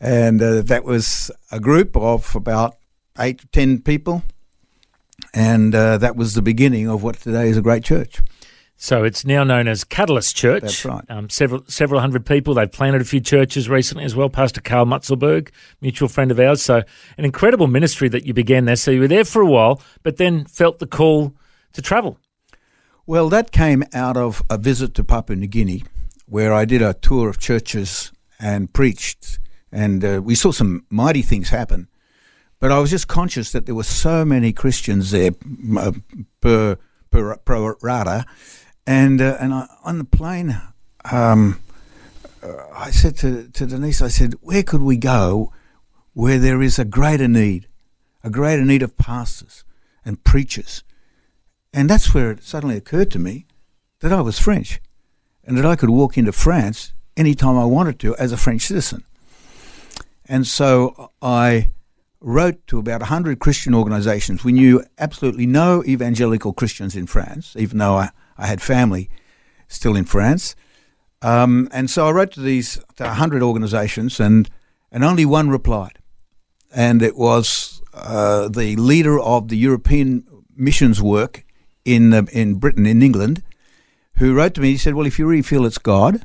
and 0.00 0.40
uh, 0.40 0.62
that 0.62 0.84
was 0.84 1.30
a 1.50 1.60
group 1.60 1.96
of 1.96 2.34
about 2.34 2.76
eight 3.18 3.40
to 3.40 3.46
ten 3.48 3.80
people, 3.80 4.22
and 5.34 5.74
uh, 5.74 5.98
that 5.98 6.16
was 6.16 6.34
the 6.34 6.42
beginning 6.42 6.88
of 6.88 7.02
what 7.02 7.16
today 7.16 7.48
is 7.48 7.56
a 7.56 7.62
great 7.62 7.84
church. 7.84 8.20
So 8.82 9.04
it's 9.04 9.26
now 9.26 9.44
known 9.44 9.68
as 9.68 9.84
Catalyst 9.84 10.34
Church. 10.34 10.62
That's 10.62 10.84
right. 10.86 11.04
Um, 11.10 11.28
several 11.28 11.62
several 11.68 12.00
hundred 12.00 12.24
people. 12.24 12.54
They've 12.54 12.72
planted 12.72 13.02
a 13.02 13.04
few 13.04 13.20
churches 13.20 13.68
recently 13.68 14.04
as 14.04 14.16
well. 14.16 14.30
Pastor 14.30 14.62
Carl 14.62 14.86
Mutzelberg, 14.86 15.50
mutual 15.82 16.08
friend 16.08 16.30
of 16.30 16.40
ours. 16.40 16.62
So 16.62 16.82
an 17.18 17.26
incredible 17.26 17.66
ministry 17.66 18.08
that 18.08 18.24
you 18.24 18.32
began 18.32 18.64
there. 18.64 18.76
So 18.76 18.90
you 18.90 19.00
were 19.00 19.06
there 19.06 19.26
for 19.26 19.42
a 19.42 19.46
while, 19.46 19.82
but 20.02 20.16
then 20.16 20.46
felt 20.46 20.78
the 20.78 20.86
call 20.86 21.34
to 21.74 21.82
travel. 21.82 22.16
Well, 23.04 23.28
that 23.28 23.52
came 23.52 23.84
out 23.92 24.16
of 24.16 24.42
a 24.48 24.56
visit 24.56 24.94
to 24.94 25.04
Papua 25.04 25.36
New 25.36 25.46
Guinea, 25.46 25.84
where 26.24 26.54
I 26.54 26.64
did 26.64 26.80
a 26.80 26.94
tour 26.94 27.28
of 27.28 27.38
churches 27.38 28.12
and 28.38 28.72
preached, 28.72 29.40
and 29.70 30.02
uh, 30.02 30.22
we 30.24 30.34
saw 30.34 30.52
some 30.52 30.86
mighty 30.88 31.20
things 31.20 31.50
happen. 31.50 31.86
But 32.58 32.72
I 32.72 32.78
was 32.78 32.88
just 32.88 33.08
conscious 33.08 33.52
that 33.52 33.66
there 33.66 33.74
were 33.74 33.82
so 33.82 34.24
many 34.24 34.54
Christians 34.54 35.10
there 35.10 35.32
uh, 35.78 35.92
per, 36.40 36.78
per 37.10 37.36
pro 37.36 37.74
rata, 37.82 38.24
and 38.86 39.20
uh, 39.20 39.36
and 39.40 39.54
I, 39.54 39.66
on 39.84 39.98
the 39.98 40.04
plane, 40.04 40.60
um, 41.10 41.60
uh, 42.42 42.66
I 42.74 42.90
said 42.90 43.16
to 43.18 43.48
to 43.48 43.66
Denise, 43.66 44.02
I 44.02 44.08
said, 44.08 44.34
where 44.40 44.62
could 44.62 44.82
we 44.82 44.96
go 44.96 45.52
where 46.12 46.38
there 46.38 46.60
is 46.60 46.78
a 46.78 46.84
greater 46.84 47.28
need, 47.28 47.68
a 48.24 48.30
greater 48.30 48.64
need 48.64 48.82
of 48.82 48.96
pastors 48.96 49.64
and 50.04 50.24
preachers, 50.24 50.82
and 51.72 51.88
that's 51.88 52.12
where 52.14 52.30
it 52.32 52.42
suddenly 52.42 52.76
occurred 52.76 53.10
to 53.12 53.18
me 53.18 53.46
that 54.00 54.12
I 54.12 54.20
was 54.20 54.38
French, 54.38 54.80
and 55.44 55.56
that 55.56 55.66
I 55.66 55.76
could 55.76 55.90
walk 55.90 56.18
into 56.18 56.32
France 56.32 56.92
anytime 57.16 57.58
I 57.58 57.64
wanted 57.64 57.98
to 58.00 58.16
as 58.16 58.32
a 58.32 58.36
French 58.36 58.62
citizen, 58.62 59.04
and 60.26 60.46
so 60.46 61.12
I 61.22 61.70
wrote 62.20 62.66
to 62.66 62.78
about 62.78 63.00
100 63.00 63.38
Christian 63.38 63.74
organizations. 63.74 64.44
We 64.44 64.52
knew 64.52 64.84
absolutely 64.98 65.46
no 65.46 65.82
evangelical 65.84 66.52
Christians 66.52 66.94
in 66.94 67.06
France, 67.06 67.54
even 67.58 67.78
though 67.78 67.96
I, 67.96 68.10
I 68.40 68.46
had 68.46 68.62
family 68.62 69.10
still 69.68 69.94
in 69.94 70.04
France. 70.04 70.56
Um, 71.22 71.68
and 71.72 71.90
so 71.90 72.06
I 72.06 72.10
wrote 72.12 72.32
to 72.32 72.40
these 72.40 72.80
to 72.96 73.04
100 73.04 73.42
organizations, 73.42 74.18
and, 74.18 74.48
and 74.90 75.04
only 75.04 75.26
one 75.26 75.50
replied. 75.50 75.98
And 76.74 77.02
it 77.02 77.16
was 77.16 77.82
uh, 77.92 78.48
the 78.48 78.76
leader 78.76 79.20
of 79.20 79.48
the 79.48 79.56
European 79.56 80.24
missions 80.56 81.02
work 81.02 81.44
in, 81.84 82.14
uh, 82.14 82.22
in 82.32 82.54
Britain, 82.54 82.86
in 82.86 83.02
England, 83.02 83.42
who 84.16 84.34
wrote 84.34 84.54
to 84.54 84.60
me. 84.60 84.70
He 84.70 84.76
said, 84.78 84.94
Well, 84.94 85.06
if 85.06 85.18
you 85.18 85.26
really 85.26 85.42
feel 85.42 85.66
it's 85.66 85.78
God, 85.78 86.24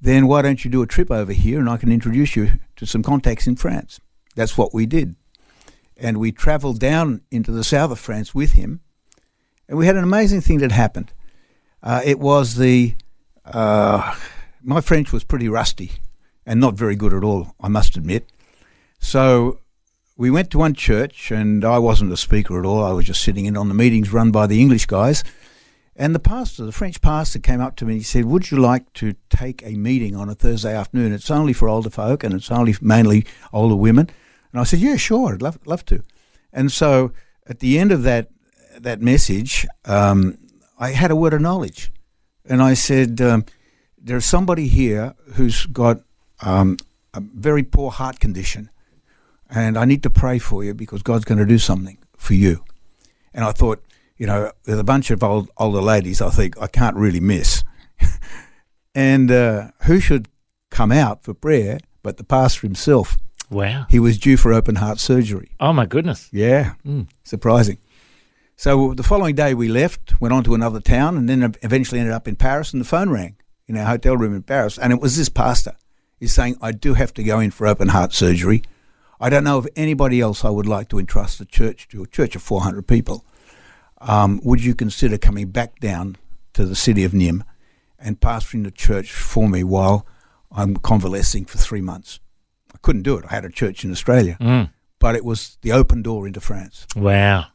then 0.00 0.26
why 0.26 0.42
don't 0.42 0.64
you 0.64 0.70
do 0.70 0.82
a 0.82 0.86
trip 0.86 1.10
over 1.10 1.32
here 1.32 1.58
and 1.58 1.70
I 1.70 1.78
can 1.78 1.90
introduce 1.90 2.36
you 2.36 2.52
to 2.76 2.86
some 2.86 3.02
contacts 3.02 3.46
in 3.46 3.56
France? 3.56 4.00
That's 4.34 4.58
what 4.58 4.74
we 4.74 4.84
did. 4.84 5.16
And 5.96 6.18
we 6.18 6.32
traveled 6.32 6.80
down 6.80 7.22
into 7.30 7.52
the 7.52 7.64
south 7.64 7.92
of 7.92 7.98
France 7.98 8.34
with 8.34 8.52
him. 8.52 8.80
And 9.68 9.78
we 9.78 9.86
had 9.86 9.96
an 9.96 10.04
amazing 10.04 10.40
thing 10.40 10.58
that 10.58 10.72
happened. 10.72 11.12
Uh, 11.82 12.00
it 12.04 12.18
was 12.18 12.56
the. 12.56 12.94
Uh, 13.44 14.14
my 14.62 14.80
French 14.80 15.12
was 15.12 15.24
pretty 15.24 15.48
rusty 15.48 15.92
and 16.46 16.60
not 16.60 16.74
very 16.74 16.96
good 16.96 17.12
at 17.12 17.24
all, 17.24 17.54
I 17.60 17.68
must 17.68 17.96
admit. 17.96 18.30
So 18.98 19.60
we 20.16 20.30
went 20.30 20.50
to 20.52 20.58
one 20.58 20.74
church, 20.74 21.30
and 21.30 21.64
I 21.64 21.78
wasn't 21.78 22.12
a 22.12 22.16
speaker 22.16 22.58
at 22.58 22.66
all. 22.66 22.84
I 22.84 22.92
was 22.92 23.06
just 23.06 23.22
sitting 23.22 23.46
in 23.46 23.56
on 23.56 23.68
the 23.68 23.74
meetings 23.74 24.12
run 24.12 24.30
by 24.30 24.46
the 24.46 24.60
English 24.60 24.86
guys. 24.86 25.24
And 25.96 26.14
the 26.14 26.20
pastor, 26.20 26.64
the 26.64 26.72
French 26.72 27.00
pastor, 27.00 27.38
came 27.38 27.60
up 27.60 27.76
to 27.76 27.84
me 27.84 27.92
and 27.92 28.00
he 28.00 28.04
said, 28.04 28.24
Would 28.24 28.50
you 28.50 28.58
like 28.58 28.92
to 28.94 29.14
take 29.30 29.62
a 29.64 29.76
meeting 29.76 30.16
on 30.16 30.28
a 30.28 30.34
Thursday 30.34 30.74
afternoon? 30.74 31.12
It's 31.12 31.30
only 31.30 31.52
for 31.52 31.68
older 31.68 31.90
folk 31.90 32.24
and 32.24 32.34
it's 32.34 32.50
only 32.50 32.74
mainly 32.80 33.24
older 33.52 33.76
women. 33.76 34.10
And 34.52 34.60
I 34.60 34.64
said, 34.64 34.80
Yeah, 34.80 34.96
sure, 34.96 35.34
I'd 35.34 35.42
love, 35.42 35.58
love 35.66 35.84
to. 35.86 36.02
And 36.52 36.72
so 36.72 37.12
at 37.46 37.60
the 37.60 37.78
end 37.78 37.92
of 37.92 38.02
that, 38.02 38.30
that 38.78 39.00
message, 39.00 39.66
um, 39.84 40.38
I 40.78 40.90
had 40.90 41.10
a 41.10 41.16
word 41.16 41.34
of 41.34 41.40
knowledge. 41.40 41.90
And 42.46 42.62
I 42.62 42.74
said, 42.74 43.20
um, 43.20 43.44
There's 43.98 44.24
somebody 44.24 44.68
here 44.68 45.14
who's 45.34 45.66
got 45.66 46.00
um, 46.42 46.76
a 47.14 47.20
very 47.20 47.62
poor 47.62 47.90
heart 47.90 48.20
condition. 48.20 48.70
And 49.50 49.78
I 49.78 49.84
need 49.84 50.02
to 50.02 50.10
pray 50.10 50.38
for 50.38 50.64
you 50.64 50.74
because 50.74 51.02
God's 51.02 51.24
going 51.24 51.38
to 51.38 51.46
do 51.46 51.58
something 51.58 51.98
for 52.16 52.34
you. 52.34 52.64
And 53.32 53.44
I 53.44 53.52
thought, 53.52 53.82
you 54.16 54.26
know, 54.26 54.52
with 54.66 54.78
a 54.78 54.84
bunch 54.84 55.10
of 55.10 55.22
old, 55.22 55.48
older 55.56 55.80
ladies, 55.80 56.20
I 56.20 56.30
think 56.30 56.60
I 56.60 56.66
can't 56.66 56.96
really 56.96 57.20
miss. 57.20 57.62
and 58.94 59.30
uh, 59.30 59.68
who 59.84 60.00
should 60.00 60.28
come 60.70 60.92
out 60.92 61.22
for 61.24 61.34
prayer 61.34 61.78
but 62.02 62.16
the 62.16 62.24
pastor 62.24 62.66
himself? 62.66 63.16
Wow. 63.50 63.86
He 63.88 63.98
was 64.00 64.18
due 64.18 64.36
for 64.36 64.52
open 64.52 64.76
heart 64.76 64.98
surgery. 64.98 65.50
Oh, 65.60 65.72
my 65.72 65.86
goodness. 65.86 66.28
Yeah, 66.32 66.74
Mm. 66.86 67.06
surprising. 67.22 67.78
So 68.56 68.94
the 68.94 69.02
following 69.02 69.34
day 69.34 69.52
we 69.54 69.68
left, 69.68 70.20
went 70.20 70.32
on 70.32 70.44
to 70.44 70.54
another 70.54 70.80
town, 70.80 71.16
and 71.16 71.28
then 71.28 71.54
eventually 71.62 72.00
ended 72.00 72.14
up 72.14 72.28
in 72.28 72.36
Paris. 72.36 72.72
And 72.72 72.80
the 72.80 72.84
phone 72.86 73.10
rang 73.10 73.36
in 73.66 73.76
our 73.76 73.86
hotel 73.86 74.16
room 74.16 74.34
in 74.34 74.42
Paris, 74.42 74.78
and 74.78 74.92
it 74.92 75.00
was 75.00 75.16
this 75.16 75.28
pastor. 75.28 75.72
He's 76.20 76.32
saying, 76.32 76.56
"I 76.62 76.72
do 76.72 76.94
have 76.94 77.12
to 77.14 77.24
go 77.24 77.40
in 77.40 77.50
for 77.50 77.66
open 77.66 77.88
heart 77.88 78.12
surgery. 78.12 78.62
I 79.20 79.28
don't 79.28 79.44
know 79.44 79.58
of 79.58 79.68
anybody 79.76 80.20
else 80.20 80.44
I 80.44 80.50
would 80.50 80.66
like 80.66 80.88
to 80.90 80.98
entrust 80.98 81.38
the 81.38 81.44
church 81.44 81.88
to, 81.88 82.02
a 82.02 82.06
church 82.06 82.36
of 82.36 82.42
400 82.42 82.86
people. 82.86 83.24
Um, 84.00 84.40
would 84.44 84.62
you 84.62 84.74
consider 84.74 85.18
coming 85.18 85.48
back 85.48 85.80
down 85.80 86.16
to 86.52 86.64
the 86.66 86.74
city 86.76 87.04
of 87.04 87.12
Nîmes 87.12 87.42
and 87.98 88.20
pastoring 88.20 88.64
the 88.64 88.70
church 88.70 89.12
for 89.12 89.48
me 89.48 89.64
while 89.64 90.06
I'm 90.52 90.76
convalescing 90.76 91.44
for 91.46 91.58
three 91.58 91.80
months?" 91.80 92.20
I 92.72 92.78
couldn't 92.82 93.02
do 93.02 93.16
it. 93.16 93.24
I 93.28 93.34
had 93.34 93.44
a 93.44 93.50
church 93.50 93.84
in 93.84 93.90
Australia, 93.90 94.36
Mm. 94.40 94.70
but 95.00 95.14
it 95.16 95.24
was 95.24 95.58
the 95.62 95.72
open 95.72 96.02
door 96.02 96.26
into 96.26 96.40
France. 96.40 96.86
Wow. 96.94 97.46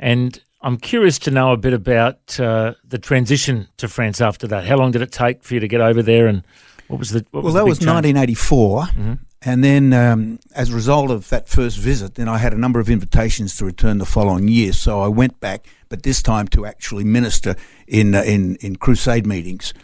And 0.00 0.40
I'm 0.60 0.76
curious 0.78 1.18
to 1.20 1.30
know 1.30 1.52
a 1.52 1.56
bit 1.56 1.72
about 1.72 2.38
uh, 2.40 2.74
the 2.86 2.98
transition 2.98 3.68
to 3.76 3.88
France 3.88 4.20
after 4.20 4.46
that. 4.48 4.64
How 4.64 4.76
long 4.76 4.90
did 4.90 5.02
it 5.02 5.12
take 5.12 5.42
for 5.44 5.54
you 5.54 5.60
to 5.60 5.68
get 5.68 5.80
over 5.80 6.02
there, 6.02 6.26
and 6.26 6.42
what 6.88 6.98
was 6.98 7.10
the 7.10 7.24
what 7.30 7.44
well, 7.44 7.52
the 7.52 7.60
that 7.60 7.66
was 7.66 7.78
change? 7.78 7.88
1984, 7.88 8.82
Mhm. 8.86 9.18
and 9.42 9.62
then 9.64 9.92
um, 9.92 10.38
as 10.54 10.70
a 10.70 10.74
result 10.74 11.10
of 11.10 11.28
that 11.28 11.48
first 11.48 11.78
visit, 11.78 12.14
then 12.16 12.28
I 12.28 12.38
had 12.38 12.52
a 12.52 12.58
number 12.58 12.80
of 12.80 12.88
invitations 12.90 13.56
to 13.58 13.64
return 13.64 13.98
the 13.98 14.06
following 14.06 14.48
year. 14.48 14.72
So 14.72 15.00
I 15.00 15.08
went 15.08 15.38
back, 15.40 15.66
but 15.88 16.02
this 16.02 16.22
time 16.22 16.48
to 16.48 16.66
actually 16.66 17.04
minister 17.04 17.56
in 17.86 18.14
uh, 18.14 18.22
in 18.22 18.56
in 18.56 18.76
crusade 18.76 19.26
meetings. 19.26 19.74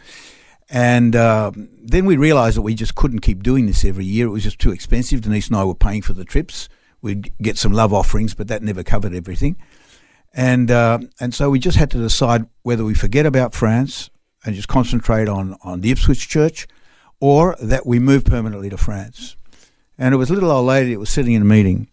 And 0.73 1.17
uh, 1.17 1.51
then 1.83 2.05
we 2.07 2.17
realised 2.17 2.57
that 2.57 2.63
we 2.63 2.75
just 2.75 2.95
couldn't 2.95 3.21
keep 3.21 3.43
doing 3.43 3.67
this 3.67 3.85
every 3.85 4.05
year. 4.05 4.27
It 4.27 4.31
was 4.31 4.45
just 4.45 4.61
too 4.61 4.71
expensive. 4.71 5.21
Denise 5.21 5.49
and 5.49 5.57
I 5.57 5.65
were 5.65 5.75
paying 5.75 6.01
for 6.03 6.13
the 6.13 6.25
trips. 6.25 6.69
We'd 7.03 7.33
get 7.43 7.59
some 7.59 7.73
love 7.73 7.93
offerings, 7.93 8.35
but 8.35 8.47
that 8.49 8.63
never 8.63 8.83
covered 8.85 9.13
everything. 9.15 9.57
And 10.33 10.71
uh, 10.71 11.01
and 11.19 11.35
so 11.35 11.51
we 11.51 11.59
just 11.59 11.77
had 11.77 11.91
to 11.91 11.99
decide 11.99 12.47
whether 12.63 12.85
we 12.85 12.95
forget 12.95 13.27
about 13.27 13.53
France 13.55 14.11
and 14.45 14.55
just 14.55 14.69
concentrate 14.69 15.29
on, 15.29 15.57
on 15.63 15.81
the 15.81 15.91
Ipswich 15.91 16.29
church, 16.29 16.69
or 17.19 17.57
that 17.61 17.85
we 17.85 17.99
move 17.99 18.25
permanently 18.25 18.71
to 18.71 18.77
France. 18.77 19.37
And 19.99 20.15
it 20.15 20.19
was 20.19 20.31
a 20.31 20.33
little 20.33 20.51
old 20.51 20.67
lady 20.67 20.95
that 20.95 21.01
was 21.01 21.11
sitting 21.11 21.35
in 21.35 21.43
a 21.43 21.45
meeting 21.47 21.89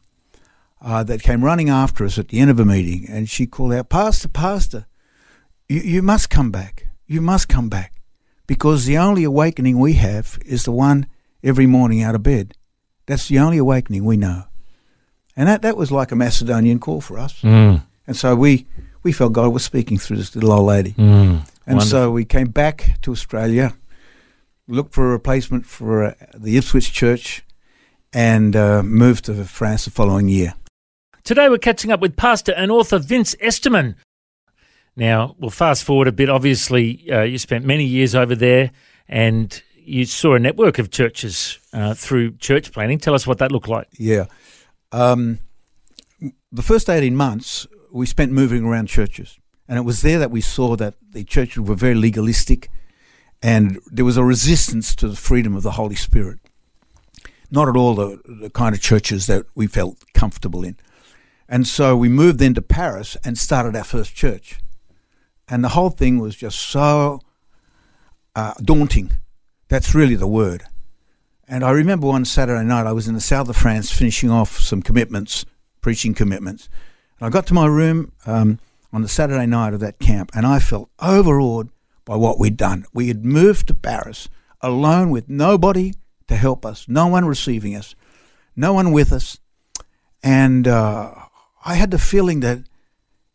uh, 0.81 1.03
that 1.03 1.23
came 1.23 1.43
running 1.43 1.69
after 1.69 2.05
us 2.05 2.17
at 2.17 2.29
the 2.29 2.39
end 2.39 2.51
of 2.51 2.59
a 2.59 2.65
meeting, 2.65 3.05
and 3.09 3.27
she 3.27 3.47
called 3.47 3.73
out, 3.73 3.89
"Pastor, 3.89 4.27
Pastor, 4.27 4.85
you, 5.67 5.81
you 5.81 6.01
must 6.01 6.29
come 6.29 6.51
back. 6.51 6.87
You 7.07 7.21
must 7.21 7.49
come 7.49 7.69
back, 7.69 7.93
because 8.45 8.85
the 8.85 8.97
only 8.97 9.23
awakening 9.23 9.79
we 9.79 9.93
have 9.93 10.37
is 10.45 10.63
the 10.63 10.71
one 10.71 11.07
every 11.43 11.65
morning 11.65 12.03
out 12.03 12.15
of 12.15 12.21
bed. 12.21 12.53
That's 13.07 13.27
the 13.27 13.39
only 13.39 13.57
awakening 13.57 14.05
we 14.05 14.15
know." 14.15 14.43
And 15.35 15.47
that, 15.47 15.61
that 15.63 15.77
was 15.77 15.91
like 15.91 16.11
a 16.11 16.15
Macedonian 16.15 16.79
call 16.79 17.01
for 17.01 17.19
us. 17.19 17.41
Mm. 17.41 17.83
And 18.07 18.15
so 18.15 18.35
we, 18.35 18.65
we 19.03 19.11
felt 19.11 19.33
God 19.33 19.53
was 19.53 19.63
speaking 19.63 19.97
through 19.97 20.17
this 20.17 20.33
little 20.33 20.53
old 20.53 20.67
lady. 20.67 20.93
Mm. 20.93 21.47
And 21.67 21.83
so 21.83 22.11
we 22.11 22.23
came 22.23 22.47
back 22.47 22.97
to 23.01 23.11
Australia, 23.11 23.73
looked 24.67 24.93
for 24.93 25.07
a 25.07 25.11
replacement 25.11 25.65
for 25.65 26.05
uh, 26.05 26.13
the 26.33 26.57
Ipswich 26.57 26.93
church, 26.93 27.43
and 28.13 28.55
uh, 28.55 28.81
moved 28.83 29.25
to 29.25 29.43
France 29.43 29.83
the 29.83 29.91
following 29.91 30.29
year. 30.29 30.53
Today 31.25 31.49
we're 31.49 31.57
catching 31.57 31.91
up 31.91 31.99
with 31.99 32.15
pastor 32.15 32.53
and 32.53 32.71
author 32.71 32.99
Vince 32.99 33.35
Esterman. 33.35 33.95
Now, 34.95 35.35
we'll 35.37 35.51
fast 35.51 35.83
forward 35.83 36.07
a 36.07 36.13
bit. 36.13 36.29
Obviously, 36.29 37.11
uh, 37.11 37.21
you 37.21 37.37
spent 37.37 37.65
many 37.65 37.83
years 37.83 38.15
over 38.15 38.33
there 38.33 38.71
and 39.09 39.61
you 39.75 40.05
saw 40.05 40.35
a 40.35 40.39
network 40.39 40.79
of 40.79 40.89
churches 40.89 41.59
uh, 41.73 41.93
through 41.93 42.37
church 42.37 42.71
planning. 42.71 42.97
Tell 42.97 43.13
us 43.13 43.27
what 43.27 43.37
that 43.39 43.51
looked 43.51 43.67
like. 43.67 43.87
Yeah. 43.97 44.25
Um, 44.91 45.39
the 46.51 46.63
first 46.63 46.89
18 46.89 47.15
months, 47.15 47.67
we 47.97 48.05
spent 48.05 48.31
moving 48.31 48.63
around 48.63 48.87
churches. 48.87 49.39
And 49.67 49.77
it 49.77 49.81
was 49.81 50.01
there 50.01 50.19
that 50.19 50.31
we 50.31 50.41
saw 50.41 50.75
that 50.77 50.95
the 51.11 51.23
churches 51.23 51.61
were 51.61 51.75
very 51.75 51.95
legalistic 51.95 52.69
and 53.41 53.79
there 53.91 54.05
was 54.05 54.17
a 54.17 54.23
resistance 54.23 54.95
to 54.95 55.07
the 55.07 55.15
freedom 55.15 55.55
of 55.55 55.63
the 55.63 55.71
Holy 55.71 55.95
Spirit. 55.95 56.39
Not 57.51 57.69
at 57.69 57.75
all 57.75 57.95
the, 57.95 58.19
the 58.25 58.49
kind 58.49 58.73
of 58.73 58.81
churches 58.81 59.27
that 59.27 59.45
we 59.55 59.67
felt 59.67 60.03
comfortable 60.13 60.63
in. 60.63 60.77
And 61.47 61.67
so 61.67 61.95
we 61.95 62.09
moved 62.09 62.39
then 62.39 62.53
to 62.55 62.61
Paris 62.61 63.15
and 63.23 63.37
started 63.37 63.75
our 63.75 63.83
first 63.83 64.15
church. 64.15 64.59
And 65.47 65.63
the 65.63 65.69
whole 65.69 65.91
thing 65.91 66.19
was 66.19 66.35
just 66.35 66.59
so 66.59 67.21
uh, 68.35 68.53
daunting. 68.61 69.11
That's 69.69 69.95
really 69.95 70.15
the 70.15 70.27
word. 70.27 70.63
And 71.47 71.63
I 71.63 71.71
remember 71.71 72.07
one 72.07 72.25
Saturday 72.25 72.65
night, 72.65 72.85
I 72.85 72.91
was 72.91 73.07
in 73.07 73.13
the 73.13 73.21
south 73.21 73.47
of 73.47 73.55
France 73.55 73.91
finishing 73.91 74.29
off 74.29 74.59
some 74.59 74.81
commitments, 74.81 75.45
preaching 75.79 76.13
commitments. 76.13 76.67
And 77.19 77.27
I 77.27 77.29
got 77.29 77.47
to 77.47 77.53
my 77.53 77.65
room 77.65 78.11
um, 78.25 78.59
on 78.93 79.01
the 79.01 79.07
Saturday 79.07 79.45
night 79.45 79.73
of 79.73 79.79
that 79.79 79.99
camp, 79.99 80.31
and 80.33 80.45
I 80.45 80.59
felt 80.59 80.89
overawed 80.99 81.69
by 82.05 82.15
what 82.15 82.39
we'd 82.39 82.57
done. 82.57 82.85
We 82.93 83.07
had 83.09 83.25
moved 83.25 83.67
to 83.67 83.73
Paris 83.73 84.29
alone 84.61 85.09
with 85.09 85.29
nobody 85.29 85.93
to 86.27 86.35
help 86.35 86.65
us, 86.65 86.87
no 86.87 87.07
one 87.07 87.25
receiving 87.25 87.75
us, 87.75 87.95
no 88.55 88.73
one 88.73 88.91
with 88.91 89.11
us. 89.11 89.39
And 90.23 90.67
uh, 90.67 91.13
I 91.65 91.75
had 91.75 91.91
the 91.91 91.99
feeling 91.99 92.39
that 92.41 92.59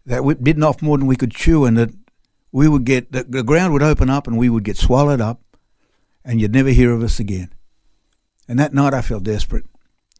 that 0.05 0.25
we'd 0.25 0.43
bitten 0.43 0.65
off 0.65 0.83
more 0.83 0.99
than 0.99 1.07
we 1.07 1.15
could 1.15 1.33
chew, 1.33 1.65
and 1.65 1.77
that 1.77 1.91
we 2.51 2.69
would 2.69 2.85
get 2.85 3.13
the, 3.13 3.23
the 3.25 3.45
ground 3.45 3.73
would 3.73 3.83
open 3.83 4.11
up 4.11 4.27
and 4.27 4.37
we 4.37 4.49
would 4.49 4.65
get 4.65 4.77
swallowed 4.77 5.21
up, 5.21 5.41
and 6.25 6.41
you'd 6.41 6.53
never 6.53 6.71
hear 6.71 6.93
of 6.93 7.03
us 7.03 7.21
again. 7.21 7.51
And 8.49 8.59
that 8.59 8.75
night 8.75 8.95
I 8.95 9.03
felt 9.03 9.23
desperate. 9.23 9.65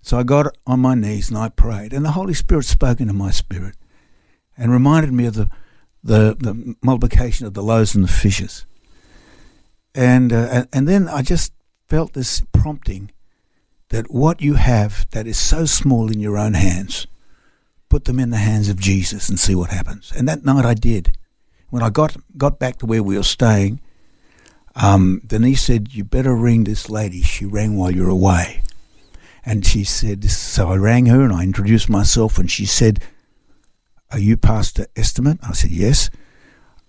So 0.03 0.19
I 0.19 0.25
got 0.25 0.55
on 0.67 0.81
my 0.81 0.95
knees 0.95 1.31
and 1.31 1.39
I 1.39 1.49
prayed, 1.49 1.93
and 1.93 2.05
the 2.05 2.11
Holy 2.11 2.35
Spirit 2.35 2.65
spoke 2.65 3.01
into 3.01 3.15
my 3.15 3.31
spirit 3.31 3.77
and 4.57 4.71
reminded 4.71 5.13
me 5.13 5.27
of 5.27 5.35
the, 5.35 5.49
the, 6.03 6.37
the 6.39 6.77
multiplication 6.83 7.47
of 7.47 7.55
the 7.55 7.63
loaves 7.63 7.95
and 7.95 8.05
the 8.05 8.09
fishes. 8.09 8.67
And, 9.95 10.33
uh, 10.33 10.67
and 10.73 10.89
then 10.89 11.09
I 11.09 11.23
just 11.23 11.53
felt 11.89 12.13
this 12.15 12.43
prompting 12.53 13.13
that 13.91 14.11
what 14.11 14.41
you 14.41 14.55
have 14.55 15.07
that 15.11 15.27
is 15.27 15.39
so 15.39 15.67
small 15.67 16.11
in 16.11 16.19
your 16.19 16.37
own 16.37 16.55
hands, 16.55 17.07
put 17.89 18.07
them 18.07 18.19
in 18.19 18.31
the 18.31 18.39
hands 18.39 18.69
of 18.69 18.81
Jesus 18.81 19.29
and 19.29 19.39
see 19.39 19.55
what 19.55 19.71
happens. 19.71 20.13
And 20.17 20.27
that 20.27 20.45
night 20.45 20.65
I 20.65 20.75
did. 20.75 21.17
When 21.69 21.83
I 21.83 21.91
got 21.91 22.17
got 22.37 22.59
back 22.59 22.79
to 22.79 22.87
where 22.87 23.03
we 23.03 23.17
were 23.17 23.23
staying, 23.23 23.81
um, 24.75 25.23
Denise 25.27 25.63
said, 25.63 25.95
"You 25.95 26.05
better 26.05 26.35
ring 26.35 26.65
this 26.65 26.91
lady." 26.91 27.23
She 27.23 27.45
rang 27.47 27.77
while 27.77 27.91
you're 27.91 28.09
away, 28.09 28.63
and 29.45 29.67
she 29.67 29.85
said, 29.85 30.25
"So 30.31 30.69
I 30.69 30.77
rang 30.77 31.07
her 31.07 31.23
and 31.23 31.33
I 31.33 31.43
introduced 31.43 31.89
myself, 31.89 32.39
and 32.39 32.51
she 32.51 32.67
said." 32.67 33.03
Are 34.13 34.19
you 34.19 34.37
Pastor 34.37 34.87
Esterman? 34.95 35.39
I 35.43 35.53
said, 35.53 35.71
Yes. 35.71 36.11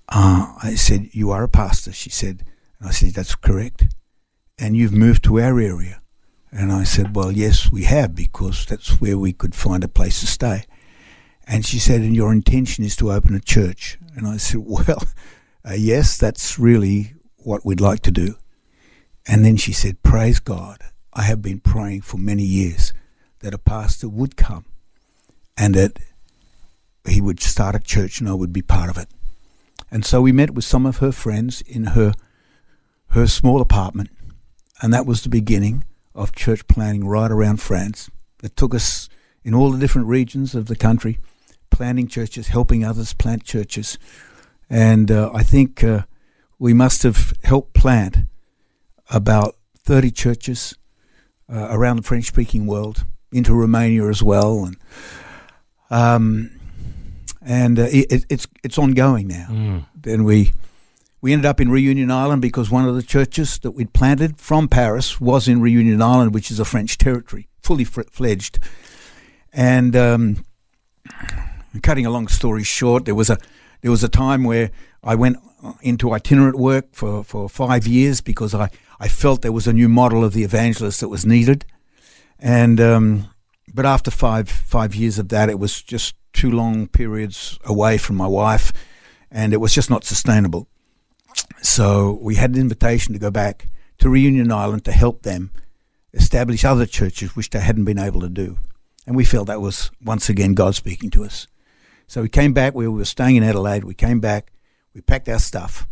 Uh, 0.09 0.53
I 0.61 0.75
said, 0.75 1.07
You 1.13 1.31
are 1.31 1.43
a 1.43 1.47
pastor. 1.47 1.93
She 1.93 2.09
said, 2.09 2.43
I 2.81 2.91
said, 2.91 3.13
That's 3.13 3.33
correct. 3.35 3.95
And 4.59 4.75
you've 4.75 4.91
moved 4.91 5.23
to 5.23 5.39
our 5.39 5.57
area. 5.57 6.01
And 6.51 6.73
I 6.73 6.83
said, 6.83 7.15
Well, 7.15 7.31
yes, 7.31 7.71
we 7.71 7.85
have, 7.85 8.13
because 8.13 8.65
that's 8.65 8.99
where 8.99 9.17
we 9.17 9.31
could 9.31 9.55
find 9.55 9.85
a 9.85 9.87
place 9.87 10.19
to 10.19 10.27
stay. 10.27 10.65
And 11.47 11.65
she 11.65 11.79
said, 11.79 12.01
And 12.01 12.13
your 12.13 12.33
intention 12.33 12.83
is 12.83 12.97
to 12.97 13.13
open 13.13 13.35
a 13.35 13.39
church. 13.39 13.97
And 14.17 14.27
I 14.27 14.35
said, 14.35 14.59
Well, 14.65 15.03
uh, 15.65 15.75
yes, 15.75 16.17
that's 16.17 16.59
really 16.59 17.13
what 17.37 17.65
we'd 17.65 17.79
like 17.79 18.01
to 18.01 18.11
do. 18.11 18.35
And 19.25 19.45
then 19.45 19.55
she 19.55 19.71
said, 19.71 20.03
Praise 20.03 20.41
God. 20.41 20.79
I 21.15 21.23
have 21.23 21.41
been 21.41 21.59
praying 21.59 22.01
for 22.01 22.17
many 22.17 22.43
years 22.43 22.93
that 23.39 23.53
a 23.53 23.59
pastor 23.59 24.09
would 24.09 24.35
come 24.35 24.65
and 25.57 25.75
that 25.75 25.99
he 27.07 27.21
would 27.21 27.41
start 27.41 27.75
a 27.75 27.79
church 27.79 28.19
and 28.19 28.29
I 28.29 28.33
would 28.33 28.53
be 28.53 28.61
part 28.61 28.89
of 28.89 28.97
it. 28.97 29.07
And 29.91 30.03
so 30.05 30.21
we 30.21 30.31
met 30.31 30.51
with 30.51 30.65
some 30.65 30.85
of 30.85 30.97
her 30.97 31.11
friends 31.11 31.61
in 31.61 31.85
her 31.87 32.13
her 33.09 33.27
small 33.27 33.61
apartment, 33.61 34.09
and 34.81 34.91
that 34.91 35.05
was 35.05 35.21
the 35.21 35.29
beginning 35.29 35.83
of 36.15 36.33
church 36.33 36.65
planning 36.67 37.05
right 37.05 37.29
around 37.29 37.57
France. 37.61 38.09
It 38.41 38.55
took 38.55 38.73
us 38.73 39.07
in 39.43 39.53
all 39.53 39.71
the 39.71 39.77
different 39.77 40.07
regions 40.07 40.55
of 40.55 40.65
the 40.65 40.75
country, 40.75 41.19
planting 41.69 42.07
churches, 42.07 42.47
helping 42.47 42.83
others 42.83 43.13
plant 43.13 43.43
churches, 43.43 43.99
and 44.67 45.11
uh, 45.11 45.29
I 45.31 45.43
think 45.43 45.83
uh, 45.83 46.05
we 46.57 46.73
must 46.73 47.03
have 47.03 47.33
helped 47.43 47.75
plant 47.75 48.17
about 49.11 49.57
thirty 49.77 50.09
churches 50.09 50.73
uh, 51.53 51.67
around 51.69 51.97
the 51.97 52.03
French-speaking 52.03 52.65
world, 52.65 53.05
into 53.31 53.53
Romania 53.53 54.07
as 54.07 54.23
well, 54.23 54.65
and. 54.65 54.77
Um, 55.89 56.49
and 57.45 57.77
uh, 57.77 57.87
it, 57.91 58.25
it's 58.29 58.47
it's 58.63 58.77
ongoing 58.77 59.27
now. 59.27 59.47
Mm. 59.49 59.85
Then 59.95 60.23
we 60.23 60.53
we 61.21 61.33
ended 61.33 61.45
up 61.45 61.61
in 61.61 61.69
Reunion 61.69 62.11
Island 62.11 62.41
because 62.41 62.69
one 62.69 62.85
of 62.85 62.95
the 62.95 63.03
churches 63.03 63.59
that 63.59 63.71
we'd 63.71 63.93
planted 63.93 64.39
from 64.39 64.67
Paris 64.67 65.21
was 65.21 65.47
in 65.47 65.61
Reunion 65.61 66.01
Island, 66.01 66.33
which 66.33 66.51
is 66.51 66.59
a 66.59 66.65
French 66.65 66.97
territory, 66.97 67.47
fully 67.61 67.85
fledged. 67.85 68.59
And 69.53 69.95
um, 69.95 70.45
cutting 71.81 72.05
a 72.05 72.09
long 72.09 72.27
story 72.27 72.63
short, 72.63 73.05
there 73.05 73.15
was 73.15 73.29
a 73.29 73.37
there 73.81 73.91
was 73.91 74.03
a 74.03 74.09
time 74.09 74.43
where 74.43 74.71
I 75.03 75.15
went 75.15 75.37
into 75.81 76.11
itinerant 76.13 76.57
work 76.57 76.87
for, 76.91 77.23
for 77.23 77.49
five 77.49 77.87
years 77.87 78.21
because 78.21 78.53
I, 78.53 78.69
I 78.99 79.07
felt 79.07 79.41
there 79.41 79.51
was 79.51 79.67
a 79.67 79.73
new 79.73 79.89
model 79.89 80.23
of 80.23 80.33
the 80.33 80.43
evangelist 80.43 80.99
that 80.99 81.09
was 81.09 81.25
needed. 81.25 81.65
And 82.39 82.79
um, 82.81 83.29
but 83.73 83.85
after 83.85 84.11
five 84.11 84.49
five 84.49 84.93
years 84.95 85.17
of 85.19 85.29
that, 85.29 85.49
it 85.49 85.59
was 85.59 85.81
just 85.81 86.15
two 86.33 86.51
long 86.51 86.87
periods 86.87 87.57
away 87.63 87.97
from 87.97 88.17
my 88.17 88.27
wife, 88.27 88.73
and 89.31 89.53
it 89.53 89.57
was 89.57 89.73
just 89.73 89.89
not 89.89 90.03
sustainable. 90.03 90.67
So 91.61 92.19
we 92.21 92.35
had 92.35 92.51
an 92.51 92.61
invitation 92.61 93.13
to 93.13 93.19
go 93.19 93.31
back 93.31 93.67
to 93.99 94.09
Reunion 94.09 94.51
Island 94.51 94.83
to 94.85 94.91
help 94.91 95.23
them 95.23 95.51
establish 96.13 96.65
other 96.65 96.85
churches 96.85 97.35
which 97.35 97.49
they 97.49 97.59
hadn't 97.59 97.85
been 97.85 97.99
able 97.99 98.21
to 98.21 98.29
do. 98.29 98.57
And 99.07 99.15
we 99.15 99.25
felt 99.25 99.47
that 99.47 99.61
was 99.61 99.91
once 100.03 100.29
again 100.29 100.53
God 100.53 100.75
speaking 100.75 101.09
to 101.11 101.23
us. 101.23 101.47
So 102.07 102.21
we 102.21 102.29
came 102.29 102.53
back, 102.53 102.75
we 102.75 102.87
were 102.87 103.05
staying 103.05 103.37
in 103.37 103.43
Adelaide, 103.43 103.83
we 103.83 103.93
came 103.93 104.19
back, 104.19 104.51
we 104.93 105.01
packed 105.01 105.27
our 105.29 105.39
stuff, 105.39 105.87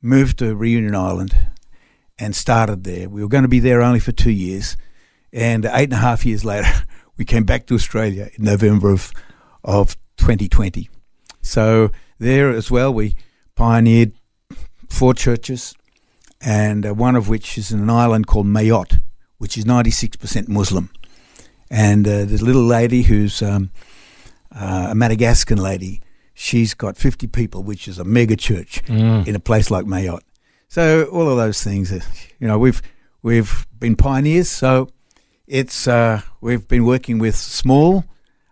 moved 0.00 0.38
to 0.38 0.54
Reunion 0.54 0.94
Island, 0.94 1.36
and 2.18 2.36
started 2.36 2.84
there. 2.84 3.08
We 3.08 3.22
were 3.22 3.28
going 3.28 3.42
to 3.42 3.48
be 3.48 3.60
there 3.60 3.82
only 3.82 4.00
for 4.00 4.12
two 4.12 4.30
years. 4.30 4.76
And 5.32 5.64
eight 5.64 5.84
and 5.84 5.94
a 5.94 5.96
half 5.96 6.26
years 6.26 6.44
later, 6.44 6.70
we 7.16 7.24
came 7.24 7.44
back 7.44 7.66
to 7.66 7.74
Australia 7.74 8.30
in 8.36 8.44
November 8.44 8.92
of 8.92 9.12
of 9.64 9.96
2020. 10.16 10.90
So 11.40 11.90
there 12.18 12.50
as 12.50 12.70
well, 12.70 12.92
we 12.92 13.16
pioneered 13.54 14.12
four 14.88 15.14
churches, 15.14 15.74
and 16.40 16.84
uh, 16.86 16.94
one 16.94 17.16
of 17.16 17.28
which 17.28 17.56
is 17.56 17.72
in 17.72 17.80
an 17.80 17.90
island 17.90 18.26
called 18.26 18.46
Mayotte, 18.46 19.00
which 19.38 19.56
is 19.56 19.64
96% 19.64 20.48
Muslim. 20.48 20.90
And 21.70 22.06
uh, 22.06 22.24
there's 22.24 22.42
a 22.42 22.44
little 22.44 22.66
lady 22.66 23.02
who's 23.02 23.40
um, 23.40 23.70
uh, 24.54 24.88
a 24.90 24.94
Madagascan 24.94 25.58
lady. 25.58 26.01
She's 26.42 26.74
got 26.74 26.96
50 26.96 27.28
people, 27.28 27.62
which 27.62 27.86
is 27.86 27.98
a 28.00 28.04
mega 28.04 28.34
church 28.34 28.82
Mm. 28.86 29.28
in 29.28 29.36
a 29.36 29.40
place 29.40 29.70
like 29.70 29.86
Mayotte. 29.86 30.24
So 30.66 31.04
all 31.04 31.28
of 31.30 31.36
those 31.36 31.62
things, 31.62 31.92
you 32.40 32.48
know, 32.48 32.58
we've 32.58 32.82
we've 33.22 33.64
been 33.78 33.94
pioneers. 33.94 34.48
So 34.48 34.88
it's 35.46 35.86
uh, 35.86 36.22
we've 36.40 36.66
been 36.66 36.84
working 36.84 37.20
with 37.20 37.36
small 37.36 38.04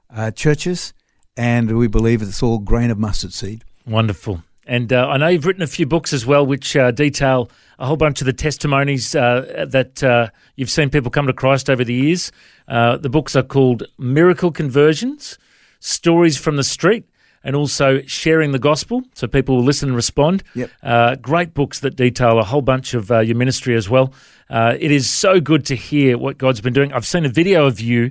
uh, 0.08 0.30
churches, 0.30 0.92
and 1.36 1.76
we 1.76 1.88
believe 1.88 2.22
it's 2.22 2.42
all 2.44 2.58
grain 2.60 2.90
of 2.92 2.98
mustard 2.98 3.32
seed. 3.32 3.64
Wonderful. 3.86 4.42
And 4.66 4.92
uh, 4.92 5.08
I 5.08 5.16
know 5.16 5.26
you've 5.26 5.46
written 5.46 5.62
a 5.62 5.66
few 5.66 5.86
books 5.86 6.12
as 6.12 6.24
well, 6.24 6.46
which 6.46 6.76
uh, 6.76 6.92
detail 6.92 7.50
a 7.80 7.86
whole 7.86 7.96
bunch 7.96 8.20
of 8.20 8.26
the 8.26 8.32
testimonies 8.32 9.16
uh, 9.16 9.66
that 9.68 10.00
uh, 10.04 10.28
you've 10.54 10.70
seen 10.70 10.90
people 10.90 11.10
come 11.10 11.26
to 11.26 11.32
Christ 11.32 11.68
over 11.68 11.82
the 11.82 11.94
years. 11.94 12.30
Uh, 12.68 12.96
the 12.98 13.08
books 13.10 13.34
are 13.34 13.42
called 13.42 13.82
Miracle 13.98 14.52
Conversions, 14.52 15.38
Stories 15.80 16.36
from 16.36 16.54
the 16.56 16.62
Street, 16.62 17.04
and 17.42 17.56
also 17.56 18.02
Sharing 18.06 18.52
the 18.52 18.58
Gospel, 18.58 19.02
so 19.14 19.26
people 19.26 19.56
will 19.56 19.64
listen 19.64 19.88
and 19.88 19.96
respond. 19.96 20.42
Yep. 20.54 20.70
Uh, 20.82 21.14
great 21.16 21.54
books 21.54 21.80
that 21.80 21.96
detail 21.96 22.38
a 22.38 22.44
whole 22.44 22.62
bunch 22.62 22.94
of 22.94 23.10
uh, 23.10 23.20
your 23.20 23.36
ministry 23.36 23.74
as 23.76 23.88
well. 23.88 24.12
Uh, 24.48 24.76
it 24.78 24.90
is 24.90 25.08
so 25.08 25.40
good 25.40 25.64
to 25.66 25.76
hear 25.76 26.18
what 26.18 26.38
God's 26.38 26.60
been 26.60 26.72
doing. 26.72 26.92
I've 26.92 27.06
seen 27.06 27.24
a 27.24 27.28
video 27.28 27.66
of 27.66 27.80
you 27.80 28.10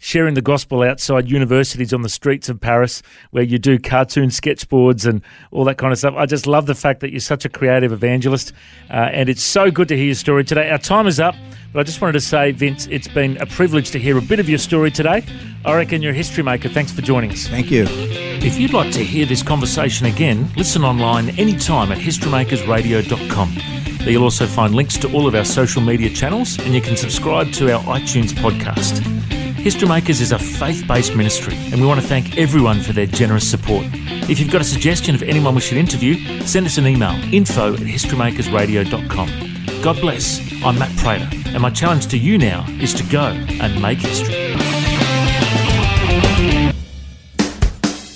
sharing 0.00 0.34
the 0.34 0.42
gospel 0.42 0.82
outside 0.82 1.30
universities 1.30 1.92
on 1.92 2.02
the 2.02 2.08
streets 2.08 2.48
of 2.48 2.60
Paris, 2.60 3.02
where 3.30 3.44
you 3.44 3.58
do 3.58 3.78
cartoon 3.78 4.30
sketchboards 4.30 5.06
and 5.06 5.22
all 5.52 5.62
that 5.64 5.76
kind 5.78 5.92
of 5.92 5.98
stuff. 5.98 6.14
I 6.16 6.26
just 6.26 6.46
love 6.46 6.66
the 6.66 6.74
fact 6.74 7.00
that 7.00 7.10
you're 7.10 7.20
such 7.20 7.44
a 7.44 7.48
creative 7.48 7.92
evangelist, 7.92 8.52
uh, 8.90 9.10
and 9.12 9.28
it's 9.28 9.42
so 9.42 9.70
good 9.70 9.88
to 9.88 9.96
hear 9.96 10.06
your 10.06 10.14
story 10.14 10.42
today. 10.42 10.70
Our 10.70 10.78
time 10.78 11.06
is 11.06 11.20
up, 11.20 11.36
but 11.72 11.80
I 11.80 11.82
just 11.82 12.00
wanted 12.00 12.14
to 12.14 12.20
say, 12.20 12.50
Vince, 12.50 12.86
it's 12.88 13.08
been 13.08 13.36
a 13.36 13.46
privilege 13.46 13.90
to 13.90 13.98
hear 13.98 14.16
a 14.16 14.22
bit 14.22 14.40
of 14.40 14.48
your 14.48 14.58
story 14.58 14.90
today. 14.90 15.22
I 15.66 15.76
reckon 15.76 16.00
you're 16.00 16.12
a 16.12 16.16
history 16.16 16.42
maker. 16.42 16.70
Thanks 16.70 16.90
for 16.90 17.02
joining 17.02 17.30
us. 17.30 17.46
Thank 17.46 17.70
you. 17.70 17.84
If 17.88 18.58
you'd 18.58 18.72
like 18.72 18.92
to 18.92 19.04
hear 19.04 19.26
this 19.26 19.42
conversation 19.42 20.06
again, 20.06 20.50
listen 20.56 20.82
online 20.82 21.28
anytime 21.38 21.92
at 21.92 21.98
historymakersradio.com. 21.98 23.54
There 23.98 24.10
you'll 24.10 24.24
also 24.24 24.46
find 24.46 24.74
links 24.74 24.96
to 24.96 25.12
all 25.12 25.26
of 25.26 25.34
our 25.34 25.44
social 25.44 25.82
media 25.82 26.08
channels, 26.08 26.58
and 26.58 26.74
you 26.74 26.80
can 26.80 26.96
subscribe 26.96 27.52
to 27.52 27.70
our 27.70 27.82
iTunes 27.82 28.32
podcast. 28.32 29.39
History 29.62 29.86
Makers 29.86 30.22
is 30.22 30.32
a 30.32 30.38
faith 30.38 30.88
based 30.88 31.14
ministry, 31.14 31.54
and 31.70 31.82
we 31.82 31.86
want 31.86 32.00
to 32.00 32.06
thank 32.06 32.38
everyone 32.38 32.80
for 32.80 32.94
their 32.94 33.04
generous 33.04 33.48
support. 33.48 33.84
If 34.30 34.40
you've 34.40 34.50
got 34.50 34.62
a 34.62 34.64
suggestion 34.64 35.14
of 35.14 35.22
anyone 35.22 35.54
we 35.54 35.60
should 35.60 35.76
interview, 35.76 36.16
send 36.46 36.64
us 36.64 36.78
an 36.78 36.86
email 36.86 37.12
info 37.30 37.74
at 37.74 37.80
historymakersradio.com. 37.80 39.82
God 39.82 40.00
bless. 40.00 40.40
I'm 40.64 40.78
Matt 40.78 40.96
Prater, 40.96 41.28
and 41.48 41.60
my 41.60 41.68
challenge 41.68 42.06
to 42.06 42.16
you 42.16 42.38
now 42.38 42.64
is 42.80 42.94
to 42.94 43.02
go 43.10 43.26
and 43.26 43.82
make 43.82 43.98
history. 43.98 44.32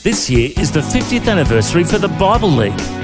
This 0.03 0.31
year 0.31 0.51
is 0.57 0.73
the 0.73 0.81
50th 0.81 1.31
anniversary 1.31 1.85
for 1.85 1.99
the 1.99 2.09
Bible 2.09 2.49
League. 2.49 3.04